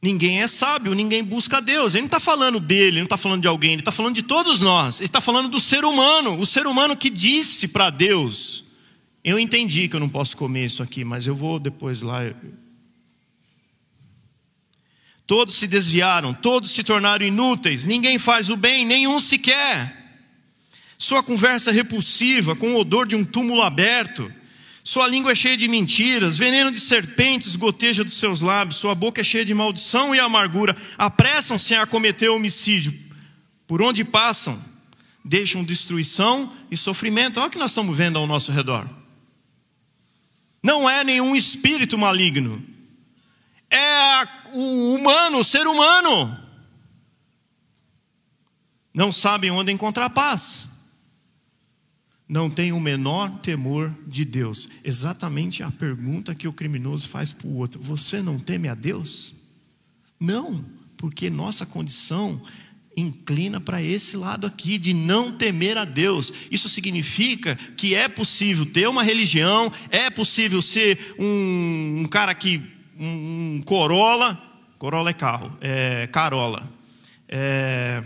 Ninguém 0.04 0.42
é 0.42 0.46
sábio, 0.46 0.92
ninguém 0.92 1.24
busca 1.24 1.62
Deus. 1.62 1.94
Ele 1.94 2.02
não 2.02 2.08
está 2.08 2.20
falando 2.20 2.60
dele, 2.60 2.88
ele 2.88 2.98
não 2.98 3.04
está 3.04 3.16
falando 3.16 3.40
de 3.40 3.48
alguém, 3.48 3.72
ele 3.72 3.80
está 3.80 3.90
falando 3.90 4.14
de 4.14 4.22
todos 4.22 4.60
nós. 4.60 5.00
Ele 5.00 5.06
está 5.06 5.18
falando 5.18 5.48
do 5.48 5.58
ser 5.58 5.82
humano, 5.82 6.38
o 6.38 6.44
ser 6.44 6.66
humano 6.66 6.94
que 6.94 7.08
disse 7.08 7.68
para 7.68 7.88
Deus: 7.88 8.64
Eu 9.24 9.38
entendi 9.38 9.88
que 9.88 9.96
eu 9.96 10.00
não 10.00 10.10
posso 10.10 10.36
comer 10.36 10.66
isso 10.66 10.82
aqui, 10.82 11.04
mas 11.04 11.26
eu 11.26 11.34
vou 11.34 11.58
depois 11.58 12.02
lá. 12.02 12.20
Todos 15.26 15.54
se 15.54 15.66
desviaram, 15.66 16.34
todos 16.34 16.72
se 16.72 16.84
tornaram 16.84 17.24
inúteis, 17.24 17.86
ninguém 17.86 18.18
faz 18.18 18.50
o 18.50 18.58
bem, 18.58 18.84
nenhum 18.84 19.18
sequer. 19.18 20.20
Sua 20.98 21.22
conversa 21.22 21.72
repulsiva, 21.72 22.54
com 22.54 22.74
o 22.74 22.78
odor 22.78 23.06
de 23.06 23.16
um 23.16 23.24
túmulo 23.24 23.62
aberto. 23.62 24.30
Sua 24.86 25.08
língua 25.08 25.32
é 25.32 25.34
cheia 25.34 25.56
de 25.56 25.66
mentiras, 25.66 26.36
veneno 26.36 26.70
de 26.70 26.78
serpentes 26.78 27.56
goteja 27.56 28.04
dos 28.04 28.18
seus 28.18 28.42
lábios, 28.42 28.76
sua 28.76 28.94
boca 28.94 29.22
é 29.22 29.24
cheia 29.24 29.42
de 29.42 29.54
maldição 29.54 30.14
e 30.14 30.20
amargura. 30.20 30.76
Apressam-se 30.98 31.74
a 31.74 31.86
cometer 31.86 32.28
homicídio. 32.28 32.92
Por 33.66 33.80
onde 33.80 34.04
passam, 34.04 34.62
deixam 35.24 35.64
destruição 35.64 36.52
e 36.70 36.76
sofrimento. 36.76 37.40
Olha 37.40 37.46
o 37.46 37.50
que 37.50 37.56
nós 37.56 37.70
estamos 37.70 37.96
vendo 37.96 38.18
ao 38.18 38.26
nosso 38.26 38.52
redor. 38.52 38.86
Não 40.62 40.88
é 40.88 41.02
nenhum 41.02 41.34
espírito 41.34 41.96
maligno, 41.96 42.62
é 43.70 44.28
o 44.52 44.94
humano, 44.94 45.38
o 45.38 45.44
ser 45.44 45.66
humano. 45.66 46.38
Não 48.92 49.10
sabem 49.10 49.50
onde 49.50 49.72
encontrar 49.72 50.10
paz 50.10 50.73
não 52.28 52.48
tem 52.48 52.72
o 52.72 52.80
menor 52.80 53.38
temor 53.40 53.94
de 54.06 54.24
Deus. 54.24 54.68
Exatamente 54.82 55.62
a 55.62 55.70
pergunta 55.70 56.34
que 56.34 56.48
o 56.48 56.52
criminoso 56.52 57.08
faz 57.08 57.32
para 57.32 57.46
o 57.46 57.56
outro: 57.56 57.80
Você 57.80 58.22
não 58.22 58.38
teme 58.38 58.68
a 58.68 58.74
Deus? 58.74 59.34
Não, 60.18 60.64
porque 60.96 61.28
nossa 61.28 61.66
condição 61.66 62.40
inclina 62.96 63.60
para 63.60 63.82
esse 63.82 64.16
lado 64.16 64.46
aqui, 64.46 64.78
de 64.78 64.94
não 64.94 65.36
temer 65.36 65.76
a 65.76 65.84
Deus. 65.84 66.32
Isso 66.50 66.68
significa 66.68 67.56
que 67.76 67.94
é 67.94 68.08
possível 68.08 68.64
ter 68.64 68.88
uma 68.88 69.02
religião, 69.02 69.70
é 69.90 70.08
possível 70.08 70.62
ser 70.62 71.14
um, 71.18 72.02
um 72.02 72.04
cara 72.06 72.34
que. 72.34 72.62
Um, 72.98 73.56
um 73.56 73.62
Corolla. 73.64 74.40
Corolla 74.78 75.10
é 75.10 75.14
carro, 75.14 75.56
é 75.60 76.06
Carola. 76.06 76.72
É 77.28 78.02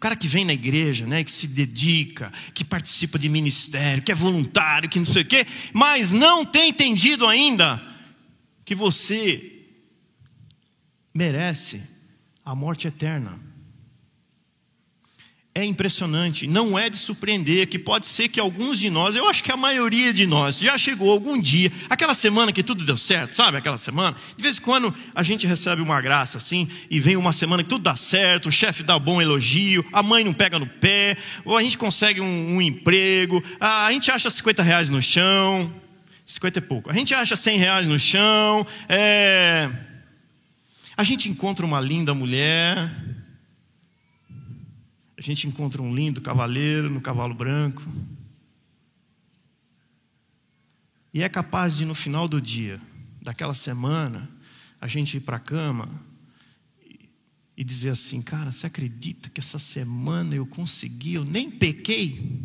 cara 0.00 0.16
que 0.16 0.26
vem 0.26 0.46
na 0.46 0.54
igreja, 0.54 1.06
né, 1.06 1.22
que 1.22 1.30
se 1.30 1.46
dedica, 1.46 2.32
que 2.54 2.64
participa 2.64 3.18
de 3.18 3.28
ministério, 3.28 4.02
que 4.02 4.10
é 4.10 4.14
voluntário, 4.14 4.88
que 4.88 4.98
não 4.98 5.04
sei 5.04 5.22
o 5.22 5.26
quê, 5.26 5.46
mas 5.74 6.10
não 6.10 6.44
tem 6.44 6.70
entendido 6.70 7.26
ainda 7.26 7.80
que 8.64 8.74
você 8.74 9.66
merece 11.14 11.82
a 12.42 12.54
morte 12.54 12.88
eterna. 12.88 13.49
É 15.60 15.64
impressionante, 15.66 16.46
não 16.46 16.78
é 16.78 16.88
de 16.88 16.96
surpreender 16.96 17.66
que 17.66 17.78
pode 17.78 18.06
ser 18.06 18.30
que 18.30 18.40
alguns 18.40 18.78
de 18.78 18.88
nós, 18.88 19.14
eu 19.14 19.28
acho 19.28 19.44
que 19.44 19.52
a 19.52 19.58
maioria 19.58 20.10
de 20.10 20.26
nós, 20.26 20.58
já 20.58 20.78
chegou 20.78 21.12
algum 21.12 21.38
dia, 21.38 21.70
aquela 21.90 22.14
semana 22.14 22.50
que 22.50 22.62
tudo 22.62 22.82
deu 22.82 22.96
certo, 22.96 23.34
sabe? 23.34 23.58
Aquela 23.58 23.76
semana, 23.76 24.16
de 24.34 24.42
vez 24.42 24.56
em 24.56 24.62
quando 24.62 24.94
a 25.14 25.22
gente 25.22 25.46
recebe 25.46 25.82
uma 25.82 26.00
graça 26.00 26.38
assim, 26.38 26.66
e 26.90 26.98
vem 26.98 27.14
uma 27.14 27.30
semana 27.30 27.62
que 27.62 27.68
tudo 27.68 27.82
dá 27.82 27.94
certo, 27.94 28.48
o 28.48 28.50
chefe 28.50 28.82
dá 28.82 28.98
bom 28.98 29.20
elogio, 29.20 29.84
a 29.92 30.02
mãe 30.02 30.24
não 30.24 30.32
pega 30.32 30.58
no 30.58 30.66
pé, 30.66 31.14
ou 31.44 31.54
a 31.58 31.62
gente 31.62 31.76
consegue 31.76 32.22
um, 32.22 32.54
um 32.54 32.62
emprego, 32.62 33.44
a 33.60 33.92
gente 33.92 34.10
acha 34.10 34.30
50 34.30 34.62
reais 34.62 34.88
no 34.88 35.02
chão, 35.02 35.70
50 36.24 36.58
é 36.58 36.62
pouco, 36.62 36.90
a 36.90 36.94
gente 36.94 37.12
acha 37.12 37.36
100 37.36 37.58
reais 37.58 37.86
no 37.86 38.00
chão, 38.00 38.66
é... 38.88 39.68
a 40.96 41.04
gente 41.04 41.28
encontra 41.28 41.66
uma 41.66 41.82
linda 41.82 42.14
mulher, 42.14 42.90
a 45.20 45.22
gente 45.22 45.46
encontra 45.46 45.82
um 45.82 45.94
lindo 45.94 46.22
cavaleiro 46.22 46.88
no 46.88 46.98
cavalo 46.98 47.34
branco. 47.34 47.82
E 51.12 51.22
é 51.22 51.28
capaz 51.28 51.76
de, 51.76 51.84
no 51.84 51.94
final 51.94 52.26
do 52.26 52.40
dia, 52.40 52.80
daquela 53.20 53.52
semana, 53.52 54.30
a 54.80 54.88
gente 54.88 55.18
ir 55.18 55.20
para 55.20 55.36
a 55.36 55.40
cama 55.40 55.90
e 57.54 57.62
dizer 57.62 57.90
assim: 57.90 58.22
Cara, 58.22 58.50
você 58.50 58.66
acredita 58.66 59.28
que 59.28 59.40
essa 59.40 59.58
semana 59.58 60.34
eu 60.34 60.46
consegui, 60.46 61.12
eu 61.12 61.24
nem 61.26 61.50
pequei? 61.50 62.42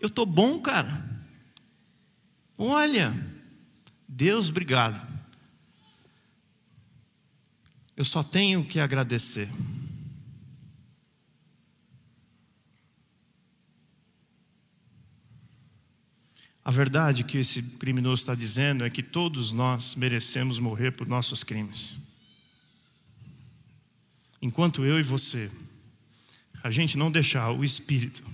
Eu 0.00 0.08
estou 0.08 0.24
bom, 0.24 0.58
cara. 0.58 1.22
Olha, 2.56 3.14
Deus, 4.08 4.48
obrigado. 4.48 5.13
Eu 7.96 8.04
só 8.04 8.22
tenho 8.22 8.64
que 8.64 8.80
agradecer. 8.80 9.48
A 16.64 16.70
verdade 16.70 17.24
que 17.24 17.38
esse 17.38 17.62
criminoso 17.62 18.22
está 18.22 18.34
dizendo 18.34 18.84
é 18.84 18.90
que 18.90 19.02
todos 19.02 19.52
nós 19.52 19.94
merecemos 19.94 20.58
morrer 20.58 20.92
por 20.92 21.06
nossos 21.06 21.44
crimes. 21.44 21.96
Enquanto 24.40 24.84
eu 24.84 24.98
e 24.98 25.02
você, 25.02 25.50
a 26.62 26.70
gente 26.70 26.96
não 26.96 27.10
deixar 27.10 27.50
o 27.50 27.62
Espírito 27.62 28.24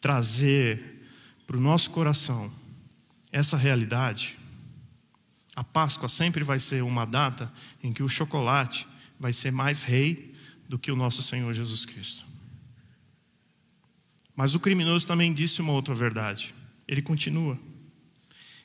trazer 0.00 1.08
para 1.46 1.56
o 1.56 1.60
nosso 1.60 1.90
coração 1.90 2.52
essa 3.32 3.56
realidade, 3.56 4.38
a 5.56 5.62
Páscoa 5.62 6.08
sempre 6.08 6.42
vai 6.42 6.58
ser 6.58 6.82
uma 6.82 7.04
data 7.04 7.52
em 7.82 7.92
que 7.92 8.02
o 8.02 8.08
chocolate 8.08 8.86
vai 9.18 9.32
ser 9.32 9.52
mais 9.52 9.82
rei 9.82 10.34
do 10.68 10.78
que 10.78 10.90
o 10.90 10.96
nosso 10.96 11.22
Senhor 11.22 11.52
Jesus 11.54 11.84
Cristo. 11.84 12.24
Mas 14.34 14.54
o 14.54 14.60
criminoso 14.60 15.06
também 15.06 15.32
disse 15.32 15.60
uma 15.60 15.72
outra 15.72 15.94
verdade. 15.94 16.54
Ele 16.88 17.00
continua. 17.00 17.58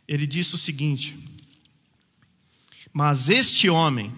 Ele 0.07 0.25
disse 0.25 0.55
o 0.55 0.57
seguinte: 0.57 1.17
Mas 2.91 3.29
este 3.29 3.69
homem 3.69 4.11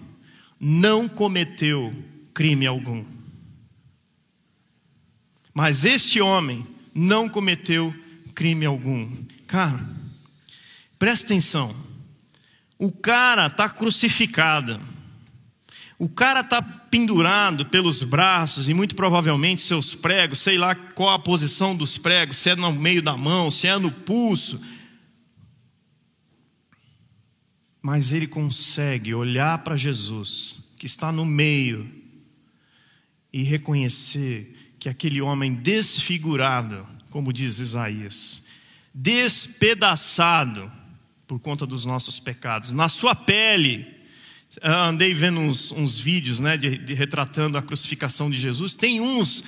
não 0.58 1.08
cometeu 1.08 1.92
crime 2.32 2.66
algum. 2.66 3.04
Mas 5.52 5.84
este 5.84 6.20
homem 6.20 6.66
não 6.94 7.28
cometeu 7.28 7.94
crime 8.34 8.64
algum. 8.64 9.14
Cara, 9.46 9.86
presta 10.98 11.26
atenção. 11.26 11.91
O 12.82 12.90
cara 12.90 13.46
está 13.46 13.68
crucificado. 13.68 14.80
O 16.00 16.08
cara 16.08 16.40
está 16.40 16.60
pendurado 16.60 17.66
pelos 17.66 18.02
braços 18.02 18.68
e 18.68 18.74
muito 18.74 18.96
provavelmente 18.96 19.62
seus 19.62 19.94
pregos, 19.94 20.40
sei 20.40 20.58
lá 20.58 20.74
qual 20.74 21.10
a 21.10 21.18
posição 21.20 21.76
dos 21.76 21.96
pregos, 21.96 22.38
se 22.38 22.50
é 22.50 22.56
no 22.56 22.72
meio 22.72 23.00
da 23.00 23.16
mão, 23.16 23.52
se 23.52 23.68
é 23.68 23.78
no 23.78 23.92
pulso. 23.92 24.60
Mas 27.80 28.10
ele 28.10 28.26
consegue 28.26 29.14
olhar 29.14 29.58
para 29.58 29.76
Jesus, 29.76 30.58
que 30.76 30.86
está 30.86 31.12
no 31.12 31.24
meio, 31.24 31.88
e 33.32 33.44
reconhecer 33.44 34.74
que 34.80 34.88
aquele 34.88 35.22
homem 35.22 35.54
desfigurado, 35.54 36.84
como 37.10 37.32
diz 37.32 37.60
Isaías, 37.60 38.42
despedaçado, 38.92 40.81
por 41.32 41.40
conta 41.40 41.64
dos 41.64 41.86
nossos 41.86 42.20
pecados. 42.20 42.72
Na 42.72 42.90
sua 42.90 43.14
pele, 43.14 43.86
andei 44.62 45.14
vendo 45.14 45.40
uns, 45.40 45.72
uns 45.72 45.98
vídeos 45.98 46.40
né, 46.40 46.58
de, 46.58 46.76
de, 46.76 46.92
retratando 46.92 47.56
a 47.56 47.62
crucificação 47.62 48.30
de 48.30 48.36
Jesus. 48.36 48.74
Tem 48.74 49.00
uns 49.00 49.42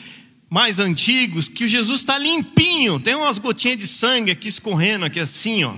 mais 0.48 0.78
antigos 0.78 1.46
que 1.46 1.62
o 1.62 1.68
Jesus 1.68 2.00
está 2.00 2.16
limpinho, 2.16 2.98
tem 2.98 3.14
umas 3.14 3.36
gotinhas 3.36 3.76
de 3.76 3.86
sangue 3.86 4.30
aqui 4.30 4.48
escorrendo, 4.48 5.04
aqui 5.04 5.20
assim, 5.20 5.64
ó. 5.64 5.76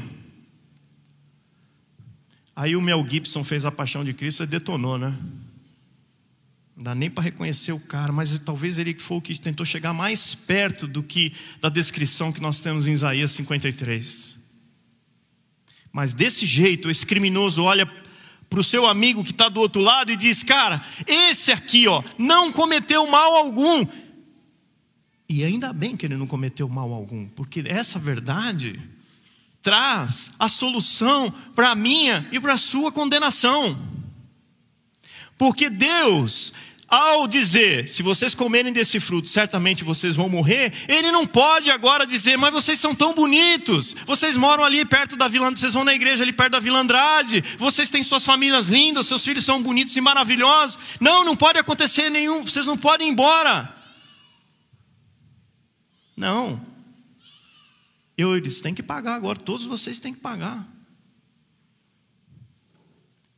Aí 2.54 2.76
o 2.76 2.80
Mel 2.80 3.04
Gibson 3.10 3.42
fez 3.42 3.64
a 3.64 3.72
paixão 3.72 4.04
de 4.04 4.12
Cristo 4.12 4.44
e 4.44 4.46
detonou, 4.46 4.96
né? 4.96 5.12
Não 6.76 6.84
dá 6.84 6.94
nem 6.94 7.10
para 7.10 7.24
reconhecer 7.24 7.72
o 7.72 7.80
cara, 7.80 8.12
mas 8.12 8.32
talvez 8.44 8.78
ele 8.78 8.94
foi 8.94 9.16
o 9.16 9.20
que 9.20 9.36
tentou 9.40 9.66
chegar 9.66 9.92
mais 9.92 10.36
perto 10.36 10.86
do 10.86 11.02
que 11.02 11.32
da 11.60 11.68
descrição 11.68 12.32
que 12.32 12.40
nós 12.40 12.60
temos 12.60 12.86
em 12.86 12.92
Isaías 12.92 13.32
53. 13.32 14.45
Mas 15.96 16.12
desse 16.12 16.44
jeito, 16.44 16.90
esse 16.90 17.06
criminoso 17.06 17.62
olha 17.62 17.90
para 18.50 18.60
o 18.60 18.62
seu 18.62 18.86
amigo 18.86 19.24
que 19.24 19.30
está 19.30 19.48
do 19.48 19.60
outro 19.60 19.80
lado 19.80 20.12
e 20.12 20.16
diz: 20.16 20.42
Cara, 20.42 20.84
esse 21.06 21.50
aqui, 21.50 21.88
ó, 21.88 22.02
não 22.18 22.52
cometeu 22.52 23.06
mal 23.06 23.34
algum. 23.34 23.86
E 25.26 25.42
ainda 25.42 25.72
bem 25.72 25.96
que 25.96 26.04
ele 26.04 26.18
não 26.18 26.26
cometeu 26.26 26.68
mal 26.68 26.92
algum, 26.92 27.26
porque 27.30 27.64
essa 27.66 27.98
verdade 27.98 28.78
traz 29.62 30.32
a 30.38 30.50
solução 30.50 31.32
para 31.54 31.70
a 31.70 31.74
minha 31.74 32.28
e 32.30 32.38
para 32.38 32.52
a 32.52 32.58
sua 32.58 32.92
condenação. 32.92 33.74
Porque 35.38 35.70
Deus 35.70 36.52
ao 36.88 37.26
dizer, 37.26 37.88
se 37.88 38.00
vocês 38.02 38.32
comerem 38.34 38.72
desse 38.72 39.00
fruto, 39.00 39.28
certamente 39.28 39.82
vocês 39.82 40.14
vão 40.14 40.28
morrer, 40.28 40.72
ele 40.88 41.10
não 41.10 41.26
pode 41.26 41.68
agora 41.68 42.06
dizer, 42.06 42.38
mas 42.38 42.52
vocês 42.52 42.78
são 42.78 42.94
tão 42.94 43.12
bonitos, 43.12 43.94
vocês 44.06 44.36
moram 44.36 44.64
ali 44.64 44.84
perto 44.84 45.16
da 45.16 45.26
Vila, 45.26 45.50
vocês 45.50 45.72
vão 45.72 45.82
na 45.82 45.94
igreja 45.94 46.22
ali 46.22 46.32
perto 46.32 46.52
da 46.52 46.60
Vila 46.60 46.78
Andrade, 46.78 47.42
vocês 47.58 47.90
têm 47.90 48.04
suas 48.04 48.24
famílias 48.24 48.68
lindas, 48.68 49.06
seus 49.06 49.24
filhos 49.24 49.44
são 49.44 49.60
bonitos 49.60 49.96
e 49.96 50.00
maravilhosos. 50.00 50.78
Não, 51.00 51.24
não 51.24 51.34
pode 51.34 51.58
acontecer 51.58 52.08
nenhum, 52.08 52.44
vocês 52.44 52.66
não 52.66 52.76
podem 52.76 53.08
ir 53.08 53.10
embora. 53.10 53.74
Não. 56.16 56.64
Eu 58.16 58.40
disse, 58.40 58.62
tem 58.62 58.72
que 58.72 58.82
pagar 58.82 59.16
agora, 59.16 59.38
todos 59.38 59.66
vocês 59.66 59.98
têm 59.98 60.14
que 60.14 60.20
pagar. 60.20 60.75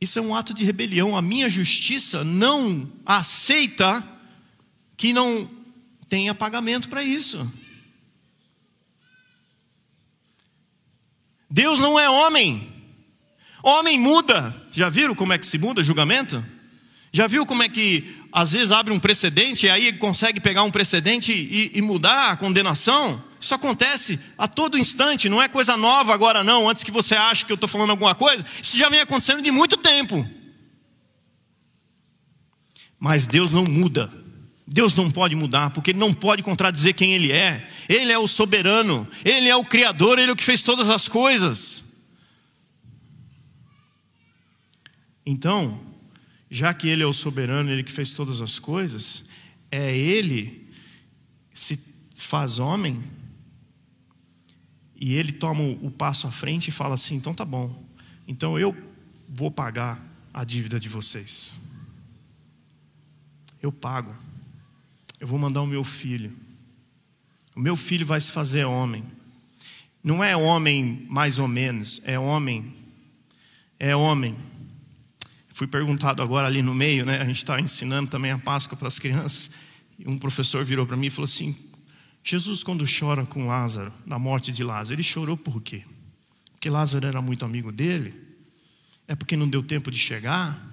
Isso 0.01 0.17
é 0.17 0.21
um 0.21 0.33
ato 0.33 0.53
de 0.53 0.63
rebelião. 0.63 1.17
A 1.17 1.21
minha 1.21 1.49
justiça 1.49 2.23
não 2.23 2.89
aceita 3.05 4.05
que 4.95 5.11
não 5.11 5.49
tenha 6.07 6.33
pagamento 6.33 6.87
para 6.89 7.03
isso. 7.03 7.51
Deus 11.49 11.79
não 11.79 11.99
é 11.99 12.09
homem. 12.09 12.71
Homem 13.61 13.99
muda. 13.99 14.55
Já 14.71 14.89
viram 14.89 15.15
como 15.15 15.33
é 15.33 15.37
que 15.37 15.47
se 15.47 15.57
muda 15.57 15.83
julgamento? 15.83 16.43
Já 17.11 17.27
viu 17.27 17.45
como 17.45 17.63
é 17.63 17.69
que 17.69 18.17
às 18.31 18.51
vezes 18.51 18.71
abre 18.71 18.93
um 18.93 18.99
precedente 18.99 19.65
e 19.65 19.69
aí 19.69 19.91
consegue 19.93 20.39
pegar 20.39 20.63
um 20.63 20.71
precedente 20.71 21.33
e, 21.33 21.71
e 21.73 21.81
mudar 21.81 22.31
a 22.31 22.37
condenação? 22.37 23.21
Isso 23.39 23.53
acontece 23.53 24.19
a 24.37 24.47
todo 24.47 24.77
instante, 24.77 25.29
não 25.29 25.41
é 25.41 25.47
coisa 25.47 25.77
nova 25.77 26.13
agora, 26.13 26.43
não. 26.43 26.69
Antes 26.69 26.83
que 26.83 26.91
você 26.91 27.15
ache 27.15 27.45
que 27.45 27.51
eu 27.51 27.55
estou 27.55 27.69
falando 27.69 27.91
alguma 27.91 28.13
coisa, 28.13 28.45
isso 28.61 28.75
já 28.75 28.89
vem 28.89 28.99
acontecendo 28.99 29.41
de 29.41 29.49
muito 29.49 29.77
tempo. 29.77 30.27
Mas 32.99 33.25
Deus 33.25 33.51
não 33.51 33.63
muda. 33.63 34.11
Deus 34.67 34.93
não 34.93 35.09
pode 35.09 35.35
mudar, 35.35 35.71
porque 35.71 35.91
Ele 35.91 35.99
não 35.99 36.13
pode 36.13 36.43
contradizer 36.43 36.93
quem 36.93 37.13
Ele 37.13 37.31
é. 37.31 37.67
Ele 37.87 38.11
é 38.11 38.19
o 38.19 38.27
soberano, 38.27 39.07
Ele 39.23 39.47
é 39.47 39.55
o 39.55 39.63
Criador, 39.63 40.19
Ele 40.19 40.29
é 40.29 40.33
o 40.33 40.35
que 40.35 40.43
fez 40.43 40.61
todas 40.61 40.89
as 40.89 41.07
coisas. 41.07 41.83
Então, 45.25 45.79
já 46.51 46.73
que 46.73 46.87
Ele 46.87 47.03
é 47.03 47.07
o 47.07 47.13
soberano, 47.13 47.71
Ele 47.71 47.83
que 47.83 47.91
fez 47.91 48.11
todas 48.11 48.41
as 48.41 48.59
coisas, 48.59 49.29
é 49.71 49.95
Ele 49.95 50.69
se 51.53 51.79
faz 52.15 52.59
homem 52.59 53.03
e 54.99 55.13
ele 55.13 55.31
toma 55.31 55.63
o 55.63 55.89
passo 55.89 56.27
à 56.27 56.31
frente 56.31 56.67
e 56.67 56.71
fala 56.71 56.95
assim: 56.95 57.15
então 57.15 57.33
tá 57.33 57.45
bom, 57.45 57.83
então 58.27 58.59
eu 58.59 58.75
vou 59.27 59.49
pagar 59.49 60.05
a 60.33 60.43
dívida 60.43 60.79
de 60.79 60.89
vocês. 60.89 61.57
Eu 63.61 63.71
pago. 63.71 64.13
Eu 65.19 65.27
vou 65.27 65.39
mandar 65.39 65.61
o 65.61 65.67
meu 65.67 65.83
filho. 65.83 66.35
O 67.55 67.59
meu 67.59 67.75
filho 67.75 68.05
vai 68.05 68.19
se 68.21 68.31
fazer 68.31 68.63
homem. 68.65 69.03
Não 70.03 70.23
é 70.23 70.35
homem 70.35 71.05
mais 71.09 71.39
ou 71.39 71.47
menos, 71.47 72.01
é 72.05 72.17
homem. 72.17 72.73
É 73.77 73.95
homem. 73.95 74.35
Fui 75.53 75.67
perguntado 75.67 76.21
agora 76.21 76.47
ali 76.47 76.61
no 76.61 76.73
meio, 76.73 77.05
né? 77.05 77.19
A 77.21 77.25
gente 77.25 77.37
está 77.37 77.59
ensinando 77.59 78.09
também 78.09 78.31
a 78.31 78.37
Páscoa 78.37 78.77
para 78.77 78.87
as 78.87 78.97
crianças. 78.97 79.51
E 79.97 80.09
um 80.09 80.17
professor 80.17 80.63
virou 80.63 80.85
para 80.85 80.95
mim 80.95 81.07
e 81.07 81.09
falou 81.09 81.25
assim: 81.25 81.53
Jesus, 82.29 82.61
quando 82.61 82.85
chora 82.85 83.25
com 83.25 83.47
Lázaro, 83.47 83.91
na 84.05 84.19
morte 84.19 84.51
de 84.51 84.63
Lázaro, 84.63 84.93
ele 84.93 85.01
chorou 85.01 85.35
por 85.35 85.59
quê? 85.63 85.83
Porque 86.51 86.69
Lázaro 86.69 87.07
era 87.07 87.19
muito 87.23 87.43
amigo 87.43 87.71
dele? 87.71 88.13
É 89.07 89.15
porque 89.15 89.35
não 89.35 89.49
deu 89.49 89.63
tempo 89.63 89.89
de 89.89 89.97
chegar? 89.97 90.63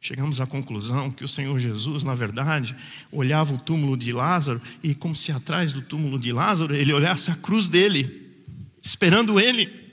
Chegamos 0.00 0.40
à 0.40 0.46
conclusão 0.46 1.10
que 1.10 1.24
o 1.24 1.28
Senhor 1.28 1.58
Jesus, 1.58 2.04
na 2.04 2.14
verdade, 2.14 2.76
olhava 3.10 3.52
o 3.52 3.58
túmulo 3.58 3.96
de 3.96 4.12
Lázaro 4.12 4.62
e, 4.80 4.94
como 4.94 5.16
se 5.16 5.32
atrás 5.32 5.72
do 5.72 5.82
túmulo 5.82 6.16
de 6.16 6.32
Lázaro, 6.32 6.72
ele 6.72 6.92
olhasse 6.92 7.32
a 7.32 7.34
cruz 7.34 7.68
dele, 7.68 8.46
esperando 8.80 9.40
ele. 9.40 9.92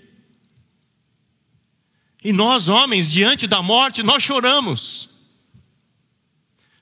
E 2.24 2.32
nós, 2.32 2.70
homens, 2.70 3.10
diante 3.10 3.48
da 3.48 3.64
morte, 3.64 4.04
nós 4.04 4.22
choramos. 4.22 5.10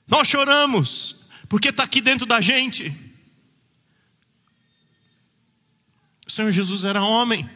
Nós 0.06 0.28
choramos, 0.28 1.17
porque 1.48 1.68
está 1.68 1.84
aqui 1.84 2.00
dentro 2.00 2.26
da 2.26 2.40
gente. 2.40 2.94
O 6.26 6.30
Senhor 6.30 6.52
Jesus 6.52 6.84
era 6.84 7.02
homem, 7.02 7.48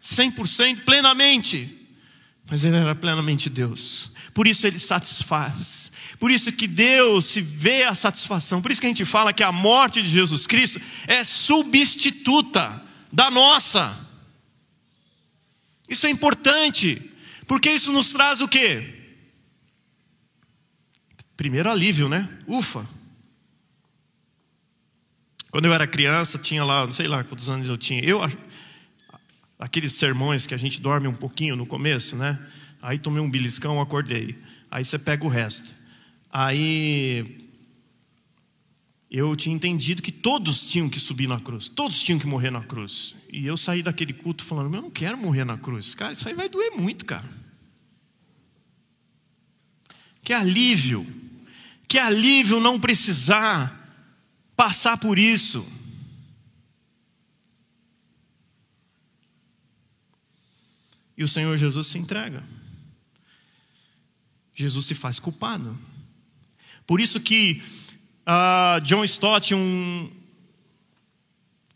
100%, 0.00 0.84
plenamente, 0.84 1.88
mas 2.48 2.62
ele 2.62 2.76
era 2.76 2.94
plenamente 2.94 3.50
Deus. 3.50 4.12
Por 4.32 4.46
isso 4.46 4.66
ele 4.66 4.78
satisfaz. 4.78 5.90
Por 6.18 6.30
isso 6.30 6.52
que 6.52 6.68
Deus 6.68 7.26
se 7.26 7.40
vê 7.40 7.82
a 7.82 7.94
satisfação. 7.94 8.62
Por 8.62 8.70
isso 8.70 8.80
que 8.80 8.86
a 8.86 8.90
gente 8.90 9.04
fala 9.04 9.32
que 9.32 9.42
a 9.42 9.50
morte 9.50 10.00
de 10.00 10.08
Jesus 10.08 10.46
Cristo 10.46 10.80
é 11.06 11.24
substituta 11.24 12.80
da 13.12 13.30
nossa. 13.30 13.98
Isso 15.88 16.06
é 16.06 16.10
importante, 16.10 17.10
porque 17.46 17.70
isso 17.70 17.92
nos 17.92 18.12
traz 18.12 18.40
o 18.40 18.48
quê? 18.48 19.00
Primeiro 21.36 21.68
alívio, 21.68 22.08
né? 22.08 22.28
Ufa, 22.46 22.88
quando 25.52 25.66
eu 25.66 25.74
era 25.74 25.86
criança, 25.86 26.38
tinha 26.38 26.64
lá, 26.64 26.86
não 26.86 26.94
sei 26.94 27.06
lá 27.06 27.22
quantos 27.22 27.50
anos 27.50 27.68
eu 27.68 27.76
tinha. 27.76 28.02
Eu, 28.02 28.20
aqueles 29.58 29.92
sermões 29.92 30.46
que 30.46 30.54
a 30.54 30.56
gente 30.56 30.80
dorme 30.80 31.06
um 31.06 31.14
pouquinho 31.14 31.54
no 31.54 31.66
começo, 31.66 32.16
né? 32.16 32.38
Aí 32.80 32.98
tomei 32.98 33.22
um 33.22 33.30
beliscão, 33.30 33.78
acordei. 33.78 34.34
Aí 34.70 34.82
você 34.82 34.98
pega 34.98 35.26
o 35.26 35.28
resto. 35.28 35.68
Aí 36.32 37.50
eu 39.10 39.36
tinha 39.36 39.54
entendido 39.54 40.00
que 40.00 40.10
todos 40.10 40.70
tinham 40.70 40.88
que 40.88 40.98
subir 40.98 41.28
na 41.28 41.38
cruz, 41.38 41.68
todos 41.68 42.02
tinham 42.02 42.18
que 42.18 42.26
morrer 42.26 42.50
na 42.50 42.64
cruz. 42.64 43.14
E 43.30 43.46
eu 43.46 43.58
saí 43.58 43.82
daquele 43.82 44.14
culto 44.14 44.42
falando: 44.42 44.74
eu 44.74 44.80
não 44.80 44.90
quero 44.90 45.18
morrer 45.18 45.44
na 45.44 45.58
cruz. 45.58 45.94
Cara, 45.94 46.14
isso 46.14 46.26
aí 46.26 46.34
vai 46.34 46.48
doer 46.48 46.72
muito, 46.78 47.04
cara. 47.04 47.28
Que 50.22 50.32
alívio, 50.32 51.06
que 51.86 51.98
alívio 51.98 52.58
não 52.58 52.80
precisar 52.80 53.81
passar 54.56 54.96
por 54.98 55.18
isso. 55.18 55.66
E 61.16 61.24
o 61.24 61.28
Senhor 61.28 61.56
Jesus 61.56 61.86
se 61.86 61.98
entrega. 61.98 62.42
Jesus 64.54 64.86
se 64.86 64.94
faz 64.94 65.18
culpado. 65.18 65.78
Por 66.86 67.00
isso 67.00 67.20
que 67.20 67.62
uh, 68.26 68.80
John 68.82 69.04
Stott, 69.04 69.54
um, 69.54 70.10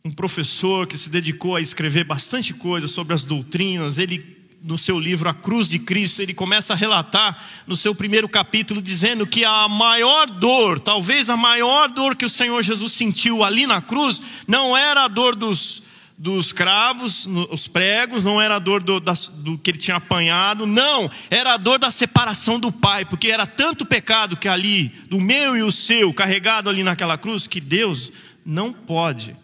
um 0.04 0.12
professor 0.12 0.86
que 0.86 0.96
se 0.96 1.08
dedicou 1.08 1.56
a 1.56 1.60
escrever 1.60 2.04
bastante 2.04 2.54
coisa 2.54 2.88
sobre 2.88 3.14
as 3.14 3.24
doutrinas, 3.24 3.98
ele 3.98 4.35
no 4.66 4.76
seu 4.76 4.98
livro 4.98 5.28
A 5.28 5.34
Cruz 5.34 5.68
de 5.68 5.78
Cristo, 5.78 6.20
ele 6.20 6.34
começa 6.34 6.72
a 6.72 6.76
relatar 6.76 7.40
no 7.66 7.76
seu 7.76 7.94
primeiro 7.94 8.28
capítulo, 8.28 8.82
dizendo 8.82 9.26
que 9.26 9.44
a 9.44 9.68
maior 9.68 10.28
dor, 10.28 10.80
talvez 10.80 11.30
a 11.30 11.36
maior 11.36 11.88
dor 11.88 12.16
que 12.16 12.24
o 12.24 12.30
Senhor 12.30 12.62
Jesus 12.64 12.92
sentiu 12.92 13.44
ali 13.44 13.64
na 13.64 13.80
cruz, 13.80 14.20
não 14.46 14.76
era 14.76 15.04
a 15.04 15.08
dor 15.08 15.36
dos, 15.36 15.84
dos 16.18 16.50
cravos, 16.50 17.28
os 17.50 17.68
pregos, 17.68 18.24
não 18.24 18.42
era 18.42 18.56
a 18.56 18.58
dor 18.58 18.82
do, 18.82 18.98
do, 18.98 19.56
que 19.56 19.70
ele 19.70 19.78
tinha 19.78 19.98
apanhado, 19.98 20.66
não, 20.66 21.08
era 21.30 21.54
a 21.54 21.56
dor 21.56 21.78
da 21.78 21.92
separação 21.92 22.58
do 22.58 22.72
Pai, 22.72 23.04
porque 23.04 23.28
era 23.28 23.46
tanto 23.46 23.86
pecado 23.86 24.36
que 24.36 24.48
ali, 24.48 24.88
do 25.08 25.20
meu 25.20 25.56
e 25.56 25.62
o 25.62 25.70
seu, 25.70 26.12
carregado 26.12 26.68
ali 26.68 26.82
naquela 26.82 27.16
cruz, 27.16 27.46
que 27.46 27.60
Deus 27.60 28.10
não 28.44 28.72
pode. 28.72 29.36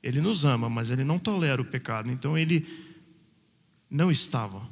Ele 0.00 0.20
nos 0.20 0.44
ama, 0.44 0.70
mas 0.70 0.90
ele 0.90 1.02
não 1.02 1.18
tolera 1.18 1.60
o 1.60 1.64
pecado, 1.64 2.08
então 2.08 2.38
ele 2.38 2.89
não 3.90 4.10
estava 4.10 4.66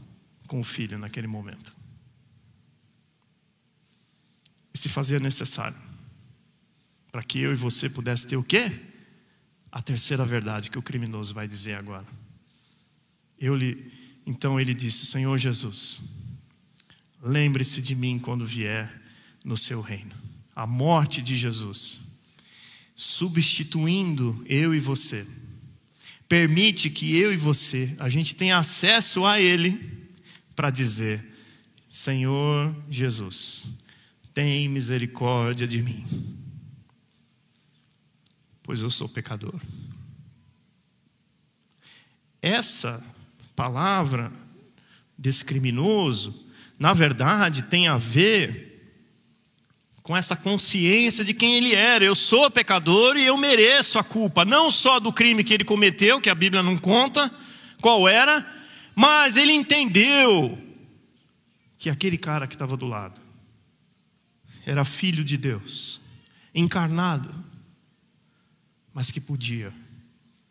com 0.46 0.60
o 0.60 0.64
filho 0.64 0.98
naquele 0.98 1.26
momento. 1.26 1.76
E 4.72 4.78
se 4.78 4.88
fazia 4.88 5.18
necessário 5.18 5.76
para 7.10 7.22
que 7.22 7.40
eu 7.40 7.52
e 7.52 7.56
você 7.56 7.88
pudesse 7.88 8.26
ter 8.26 8.36
o 8.36 8.44
quê? 8.44 8.70
A 9.72 9.82
terceira 9.82 10.24
verdade 10.24 10.70
que 10.70 10.78
o 10.78 10.82
criminoso 10.82 11.34
vai 11.34 11.48
dizer 11.48 11.74
agora. 11.74 12.06
Eu 13.38 13.56
lhe, 13.56 13.92
então 14.24 14.60
ele 14.60 14.72
disse: 14.72 15.06
Senhor 15.06 15.36
Jesus, 15.36 16.02
lembre-se 17.20 17.82
de 17.82 17.94
mim 17.94 18.18
quando 18.18 18.46
vier 18.46 19.02
no 19.44 19.56
seu 19.56 19.80
reino. 19.80 20.14
A 20.54 20.66
morte 20.66 21.22
de 21.22 21.36
Jesus, 21.36 22.00
substituindo 22.94 24.44
eu 24.48 24.74
e 24.74 24.80
você 24.80 25.26
permite 26.28 26.90
que 26.90 27.16
eu 27.16 27.32
e 27.32 27.36
você, 27.36 27.96
a 27.98 28.08
gente 28.08 28.36
tenha 28.36 28.58
acesso 28.58 29.24
a 29.24 29.40
Ele 29.40 30.08
para 30.54 30.70
dizer: 30.70 31.24
Senhor 31.90 32.76
Jesus, 32.90 33.70
tem 34.34 34.68
misericórdia 34.68 35.66
de 35.66 35.80
mim, 35.80 36.06
pois 38.62 38.82
eu 38.82 38.90
sou 38.90 39.08
pecador. 39.08 39.58
Essa 42.40 43.02
palavra 43.56 44.30
desse 45.16 45.44
criminoso, 45.44 46.46
na 46.78 46.92
verdade, 46.92 47.62
tem 47.62 47.88
a 47.88 47.96
ver 47.96 48.67
com 50.08 50.16
essa 50.16 50.34
consciência 50.34 51.22
de 51.22 51.34
quem 51.34 51.56
ele 51.56 51.74
era. 51.74 52.02
Eu 52.02 52.14
sou 52.14 52.50
pecador 52.50 53.18
e 53.18 53.26
eu 53.26 53.36
mereço 53.36 53.98
a 53.98 54.02
culpa, 54.02 54.42
não 54.42 54.70
só 54.70 54.98
do 54.98 55.12
crime 55.12 55.44
que 55.44 55.52
ele 55.52 55.64
cometeu, 55.64 56.18
que 56.18 56.30
a 56.30 56.34
Bíblia 56.34 56.62
não 56.62 56.78
conta 56.78 57.30
qual 57.82 58.08
era, 58.08 58.42
mas 58.94 59.36
ele 59.36 59.52
entendeu 59.52 60.58
que 61.76 61.90
aquele 61.90 62.16
cara 62.16 62.46
que 62.46 62.54
estava 62.54 62.74
do 62.74 62.86
lado 62.86 63.20
era 64.64 64.82
filho 64.82 65.22
de 65.22 65.36
Deus, 65.36 66.00
encarnado, 66.54 67.28
mas 68.94 69.10
que 69.10 69.20
podia 69.20 69.74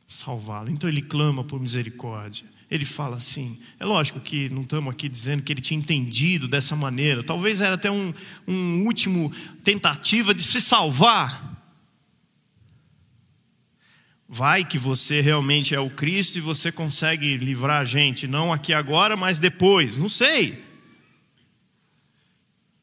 salvá-lo. 0.08 0.72
Então 0.72 0.89
ele 0.89 1.02
clama 1.02 1.43
por 1.43 1.60
misericórdia 1.60 2.48
ele 2.70 2.86
fala 2.86 3.15
assim. 3.17 3.56
É 3.80 3.86
lógico 3.86 4.20
que 4.20 4.50
não 4.50 4.63
estamos 4.63 4.93
aqui 4.93 5.08
dizendo 5.08 5.41
que 5.41 5.52
ele 5.54 5.62
tinha 5.62 5.80
entendido 5.80 6.48
dessa 6.48 6.76
maneira. 6.76 7.24
Talvez 7.24 7.62
era 7.62 7.76
até 7.76 7.89
um, 7.89 8.13
um 8.48 8.84
último 8.86 9.32
tentativa 9.63 10.34
de 10.34 10.41
se 10.41 10.60
salvar. 10.60 11.56
Vai 14.28 14.65
que 14.65 14.78
você 14.78 15.22
realmente 15.22 15.74
é 15.74 15.80
o 15.80 15.89
Cristo 15.89 16.38
e 16.38 16.41
você 16.41 16.70
consegue 16.70 17.38
livrar 17.38 17.82
a 17.82 17.86
gente, 17.86 18.28
não 18.28 18.52
aqui 18.52 18.74
agora, 18.74 19.15
mas 19.15 19.39
depois, 19.39 19.96
não 19.96 20.10
sei. 20.10 20.62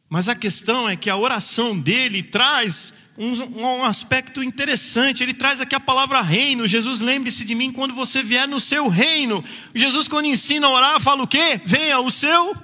Mas 0.09 0.27
a 0.27 0.35
questão 0.35 0.89
é 0.89 0.97
que 0.97 1.11
a 1.11 1.17
oração 1.17 1.79
dele 1.79 2.23
traz 2.23 2.95
um, 3.17 3.61
um, 3.61 3.85
aspecto 3.85 4.43
interessante. 4.43 5.23
Ele 5.23 5.35
traz 5.35 5.61
aqui 5.61 5.75
a 5.75 5.81
palavra 5.81 6.21
reino. 6.21 6.67
Jesus, 6.67 7.01
lembre-se 7.01 7.45
de 7.45 7.55
mim 7.55 7.73
quando 7.73 7.95
você 7.95 8.23
vier 8.23 8.49
no 8.49 8.61
seu 8.61 8.89
reino. 8.89 9.43
Jesus, 9.75 10.09
quando 10.09 10.27
ensina 10.27 10.67
a 10.67 10.71
orar, 10.71 11.01
fala 11.01 11.23
o 11.23 11.29
quê? 11.29 11.61
Venha 11.65 12.01
o 12.01 12.11
seu 12.11 12.57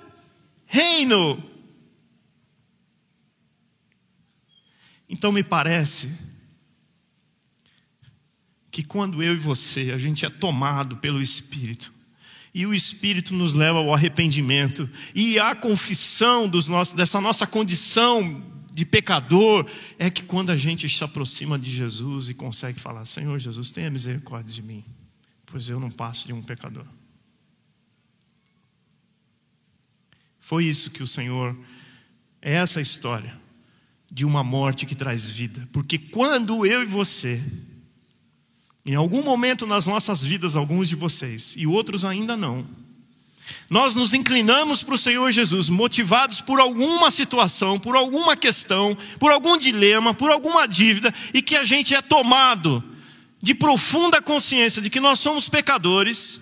reino. 0.67 1.43
Então 5.09 5.33
me 5.33 5.43
parece 5.43 6.09
que 8.71 8.85
quando 8.85 9.23
eu 9.23 9.33
e 9.33 9.39
você, 9.39 9.91
a 9.93 9.99
gente 9.99 10.25
é 10.25 10.31
tomado 10.31 10.97
pelo 10.99 11.21
Espírito, 11.21 11.93
e 12.55 12.67
o 12.67 12.75
Espírito 12.75 13.35
nos 13.35 13.55
leva 13.55 13.79
ao 13.79 13.93
arrependimento 13.93 14.89
e 15.15 15.39
à 15.39 15.55
confissão 15.55 16.49
dos 16.49 16.67
nossos, 16.69 16.95
dessa 16.95 17.21
nossa 17.21 17.47
condição 17.47 18.43
de 18.73 18.85
pecador, 18.85 19.69
é 19.99 20.11
que 20.11 20.23
quando 20.23 20.51
a 20.51 20.57
gente 20.57 20.89
se 20.89 21.03
aproxima 21.03 21.59
de 21.59 21.71
Jesus 21.71 22.29
e 22.29 22.35
consegue 22.35 22.79
falar: 22.81 23.05
Senhor 23.05 23.39
Jesus, 23.39 23.71
tenha 23.71 23.91
misericórdia 23.91 24.53
de 24.53 24.63
mim, 24.63 24.85
pois 25.47 25.69
eu 25.69 25.81
não 25.81 25.91
passo 25.91 26.27
de 26.27 26.33
um 26.33 26.43
pecador. 26.43 26.87
Foi 30.39 30.65
isso 30.65 30.91
que 30.91 31.03
o 31.03 31.07
Senhor, 31.07 31.57
é 32.43 32.55
essa 32.55 32.81
história 32.81 33.39
de 34.11 34.25
uma 34.25 34.43
morte 34.43 34.87
que 34.87 34.95
traz 34.95 35.31
vida, 35.31 35.69
porque 35.73 35.99
quando 35.99 36.67
eu 36.67 36.83
e 36.83 36.87
você 36.87 37.43
Em 38.85 38.95
algum 38.95 39.23
momento 39.23 39.67
nas 39.67 39.87
nossas 39.87 40.25
vidas, 40.25 40.57
alguns 40.57 40.89
de 40.89 40.97
vocês, 40.97 41.55
e 41.57 41.67
outros 41.67 42.05
ainda 42.05 42.37
não, 42.37 42.67
nós 43.71 43.95
nos 43.95 44.13
inclinamos 44.13 44.83
para 44.83 44.97
o 44.97 44.99
Senhor 44.99 45.31
Jesus, 45.31 45.69
motivados 45.69 46.41
por 46.41 46.59
alguma 46.59 47.09
situação, 47.09 47.79
por 47.79 47.95
alguma 47.95 48.37
questão, 48.37 48.99
por 49.21 49.31
algum 49.31 49.57
dilema, 49.57 50.13
por 50.13 50.29
alguma 50.33 50.67
dívida, 50.67 51.15
e 51.33 51.41
que 51.41 51.55
a 51.55 51.65
gente 51.65 51.95
é 51.95 52.03
tomado 52.03 52.83
de 53.41 53.55
profunda 53.55 54.21
consciência 54.21 54.83
de 54.83 54.91
que 54.91 54.99
nós 54.99 55.21
somos 55.21 55.49
pecadores, 55.49 56.41